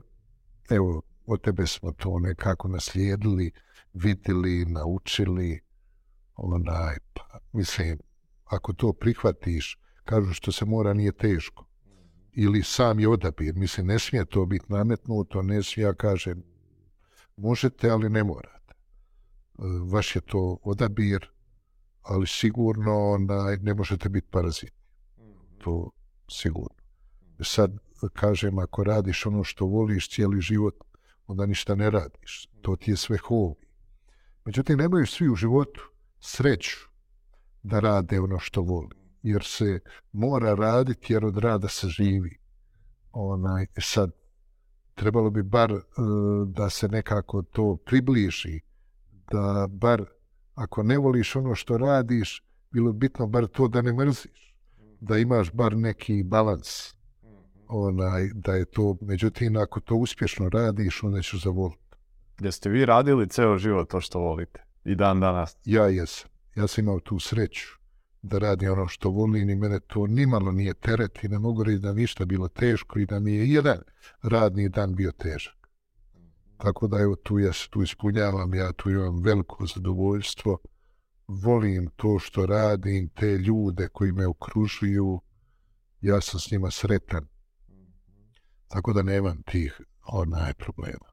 evo, 0.69 1.01
od 1.25 1.41
tebe 1.41 1.67
smo 1.67 1.91
to 1.91 2.19
nekako 2.19 2.67
naslijedili, 2.67 3.51
vidjeli, 3.93 4.65
naučili, 4.65 5.59
onaj, 6.35 6.97
pa, 7.13 7.39
mislim, 7.53 7.99
ako 8.45 8.73
to 8.73 8.93
prihvatiš, 8.93 9.79
kažu 10.03 10.33
što 10.33 10.51
se 10.51 10.65
mora, 10.65 10.93
nije 10.93 11.11
teško 11.11 11.67
ili 12.39 12.63
sam 12.63 12.99
je 12.99 13.07
odabir. 13.09 13.55
Mislim, 13.55 13.87
ne 13.87 13.99
smije 13.99 14.25
to 14.25 14.45
biti 14.45 14.65
nametnuto, 14.69 15.41
ne 15.41 15.63
smije, 15.63 15.85
ja 15.85 15.93
kažem, 15.93 16.43
možete, 17.37 17.89
ali 17.89 18.09
ne 18.09 18.23
morate. 18.23 18.73
Vaš 19.91 20.15
je 20.15 20.21
to 20.21 20.57
odabir, 20.63 21.29
ali 22.07 22.27
sigurno 22.27 23.09
onaj, 23.11 23.57
ne 23.57 23.73
možete 23.73 24.09
biti 24.09 24.27
parazit. 24.31 24.73
To 25.57 25.91
sigurno. 26.29 26.77
Sad, 27.41 27.71
kažem, 28.13 28.59
ako 28.59 28.83
radiš 28.83 29.25
ono 29.25 29.43
što 29.43 29.65
voliš 29.65 30.09
cijeli 30.09 30.41
život, 30.41 30.75
onda 31.27 31.45
ništa 31.45 31.75
ne 31.75 31.89
radiš. 31.89 32.49
To 32.61 32.75
ti 32.75 32.91
je 32.91 32.97
sve 32.97 33.17
hobi. 33.17 33.67
Međutim, 34.45 34.77
nemaju 34.77 35.05
svi 35.05 35.29
u 35.29 35.35
životu 35.35 35.81
sreću 36.19 36.77
da 37.63 37.79
rade 37.79 38.19
ono 38.19 38.39
što 38.39 38.61
voli 38.61 39.07
jer 39.23 39.43
se 39.43 39.79
mora 40.11 40.55
raditi 40.55 41.13
jer 41.13 41.25
od 41.25 41.37
rada 41.37 41.67
se 41.67 41.87
živi. 41.87 42.37
Onaj, 43.11 43.63
e 43.63 43.81
sad, 43.81 44.11
trebalo 44.95 45.29
bi 45.29 45.43
bar 45.43 45.71
e, 45.71 45.81
da 46.47 46.69
se 46.69 46.87
nekako 46.87 47.41
to 47.41 47.77
približi, 47.85 48.59
da 49.31 49.67
bar 49.69 50.05
ako 50.57 50.83
ne 50.83 50.97
voliš 50.97 51.35
ono 51.35 51.55
što 51.55 51.77
radiš, 51.77 52.43
bilo 52.71 52.91
bi 52.91 52.99
bitno 52.99 53.27
bar 53.27 53.47
to 53.47 53.67
da 53.67 53.81
ne 53.81 53.93
mrziš, 53.93 54.55
da 54.99 55.17
imaš 55.17 55.51
bar 55.51 55.77
neki 55.77 56.23
balans, 56.23 56.93
onaj, 57.67 58.29
da 58.33 58.55
je 58.55 58.65
to, 58.65 58.97
međutim, 59.01 59.57
ako 59.57 59.79
to 59.79 59.95
uspješno 59.95 60.49
radiš, 60.49 61.03
onda 61.03 61.21
ćeš 61.21 61.43
zavoliti. 61.43 61.95
Jeste 62.39 62.69
vi 62.69 62.85
radili 62.85 63.29
ceo 63.29 63.57
život 63.57 63.89
to 63.89 64.01
što 64.01 64.19
volite? 64.19 64.63
I 64.85 64.95
dan 64.95 65.19
danas? 65.19 65.57
Ja 65.65 65.87
jesam. 65.87 66.29
Ja 66.55 66.67
sam 66.67 66.83
imao 66.83 66.99
tu 66.99 67.19
sreću 67.19 67.67
da 68.21 68.37
radi 68.37 68.67
ono 68.67 68.87
što 68.87 69.09
volim 69.09 69.49
i 69.49 69.55
mene 69.55 69.79
to 69.79 70.07
nimalo 70.07 70.51
nije 70.51 70.73
teret 70.73 71.23
i 71.23 71.27
ne 71.27 71.39
mogu 71.39 71.63
reći 71.63 71.79
da 71.79 71.93
ništa 71.93 72.25
bilo 72.25 72.47
teško 72.47 72.99
i 72.99 73.05
da 73.05 73.19
mi 73.19 73.33
je 73.33 73.49
jedan 73.49 73.77
radni 74.21 74.69
dan 74.69 74.95
bio 74.95 75.11
težak. 75.11 75.56
Tako 76.57 76.87
da 76.87 76.97
evo 76.97 77.15
tu 77.15 77.39
ja 77.39 77.53
se 77.53 77.69
tu 77.69 77.81
ispunjavam, 77.83 78.53
ja 78.53 78.71
tu 78.71 78.89
imam 78.89 79.21
veliko 79.21 79.65
zadovoljstvo, 79.65 80.57
volim 81.27 81.89
to 81.95 82.19
što 82.19 82.45
radim, 82.45 83.09
te 83.09 83.25
ljude 83.25 83.87
koji 83.87 84.11
me 84.11 84.27
okružuju, 84.27 85.21
ja 86.01 86.21
sam 86.21 86.39
s 86.39 86.51
njima 86.51 86.71
sretan. 86.71 87.27
Tako 88.67 88.93
da 88.93 89.01
nemam 89.01 89.41
tih 89.41 89.81
onaj 90.05 90.53
problema. 90.53 91.05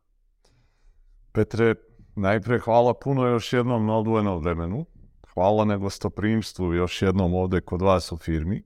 Petre, 1.32 1.74
najpre 2.16 2.58
hvala 2.58 2.94
puno 2.94 3.26
još 3.26 3.52
jednom 3.52 3.86
na 3.86 3.96
odvojenom 3.96 4.42
vremenu. 4.42 4.86
Hvala 5.34 5.64
na 5.64 5.76
gostoprimstvu 5.76 6.74
još 6.74 7.02
jednom 7.02 7.34
ovde 7.34 7.60
kod 7.60 7.82
vas 7.82 8.12
u 8.12 8.16
firmi. 8.16 8.62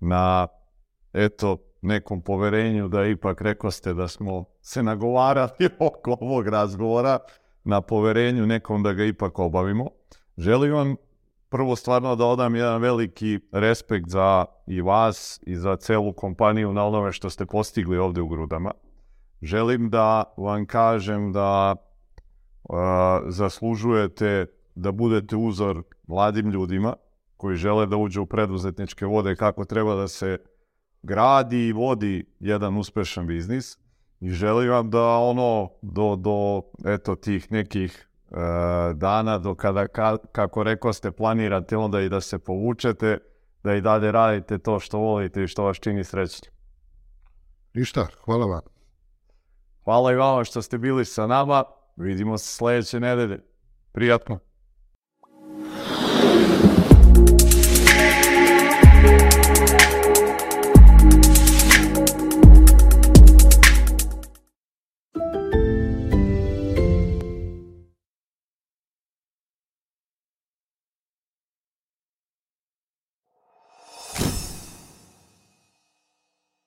Na, 0.00 0.48
eto, 1.12 1.58
nekom 1.84 2.20
poverenju 2.20 2.88
da 2.88 3.06
ipak 3.06 3.40
rekao 3.40 3.70
ste 3.70 3.94
da 3.94 4.08
smo 4.08 4.44
se 4.60 4.82
nagovarali 4.82 5.68
oko 5.78 6.16
ovog 6.20 6.48
razgovora, 6.48 7.18
na 7.64 7.80
poverenju 7.80 8.46
nekom 8.46 8.82
da 8.82 8.92
ga 8.92 9.04
ipak 9.04 9.38
obavimo. 9.38 9.88
Želim 10.36 10.72
vam 10.72 10.96
prvo 11.48 11.76
stvarno 11.76 12.16
da 12.16 12.26
odam 12.26 12.56
jedan 12.56 12.80
veliki 12.80 13.40
respekt 13.52 14.08
za 14.08 14.44
i 14.66 14.80
vas 14.80 15.40
i 15.46 15.56
za 15.56 15.76
celu 15.76 16.12
kompaniju 16.12 16.72
na 16.72 16.84
onome 16.84 17.12
što 17.12 17.30
ste 17.30 17.46
postigli 17.46 17.98
ovde 17.98 18.20
u 18.20 18.28
Grudama. 18.28 18.70
Želim 19.42 19.90
da 19.90 20.24
vam 20.36 20.66
kažem 20.66 21.32
da 21.32 21.76
uh, 22.62 22.76
zaslužujete 23.28 24.46
da 24.74 24.92
budete 24.92 25.36
uzor 25.36 25.82
mladim 26.06 26.50
ljudima 26.50 26.94
koji 27.36 27.56
žele 27.56 27.86
da 27.86 27.96
uđu 27.96 28.22
u 28.22 28.26
preduzetničke 28.26 29.06
vode 29.06 29.36
kako 29.36 29.64
treba 29.64 29.94
da 29.94 30.08
se 30.08 30.38
gradi 31.04 31.66
i 31.66 31.72
vodi 31.72 32.26
jedan 32.40 32.76
uspešan 32.76 33.26
biznis 33.26 33.78
i 34.20 34.30
želim 34.30 34.70
vam 34.70 34.90
da 34.90 35.02
ono 35.02 35.70
do, 35.82 36.16
do 36.16 36.62
eto 36.84 37.16
tih 37.16 37.52
nekih 37.52 38.08
uh, 38.30 38.36
dana 38.94 39.38
do 39.38 39.54
kada 39.54 39.88
ka, 39.88 40.16
kako 40.32 40.62
rekao 40.62 40.92
ste 40.92 41.10
planirate 41.10 41.76
onda 41.76 42.00
i 42.00 42.08
da 42.08 42.20
se 42.20 42.38
povučete 42.38 43.18
da 43.62 43.74
i 43.74 43.80
dalje 43.80 44.12
radite 44.12 44.58
to 44.58 44.80
što 44.80 44.98
volite 44.98 45.44
i 45.44 45.48
što 45.48 45.64
vas 45.64 45.76
čini 45.76 46.04
srećnim. 46.04 46.52
Ništa, 47.74 48.06
hvala 48.24 48.46
vam. 48.46 48.60
Hvala 49.84 50.12
i 50.12 50.16
vama 50.16 50.44
što 50.44 50.62
ste 50.62 50.78
bili 50.78 51.04
sa 51.04 51.26
nama. 51.26 51.64
Vidimo 51.96 52.38
se 52.38 52.54
sledeće 52.54 53.00
nedelje. 53.00 53.40
Prijatno. 53.92 54.38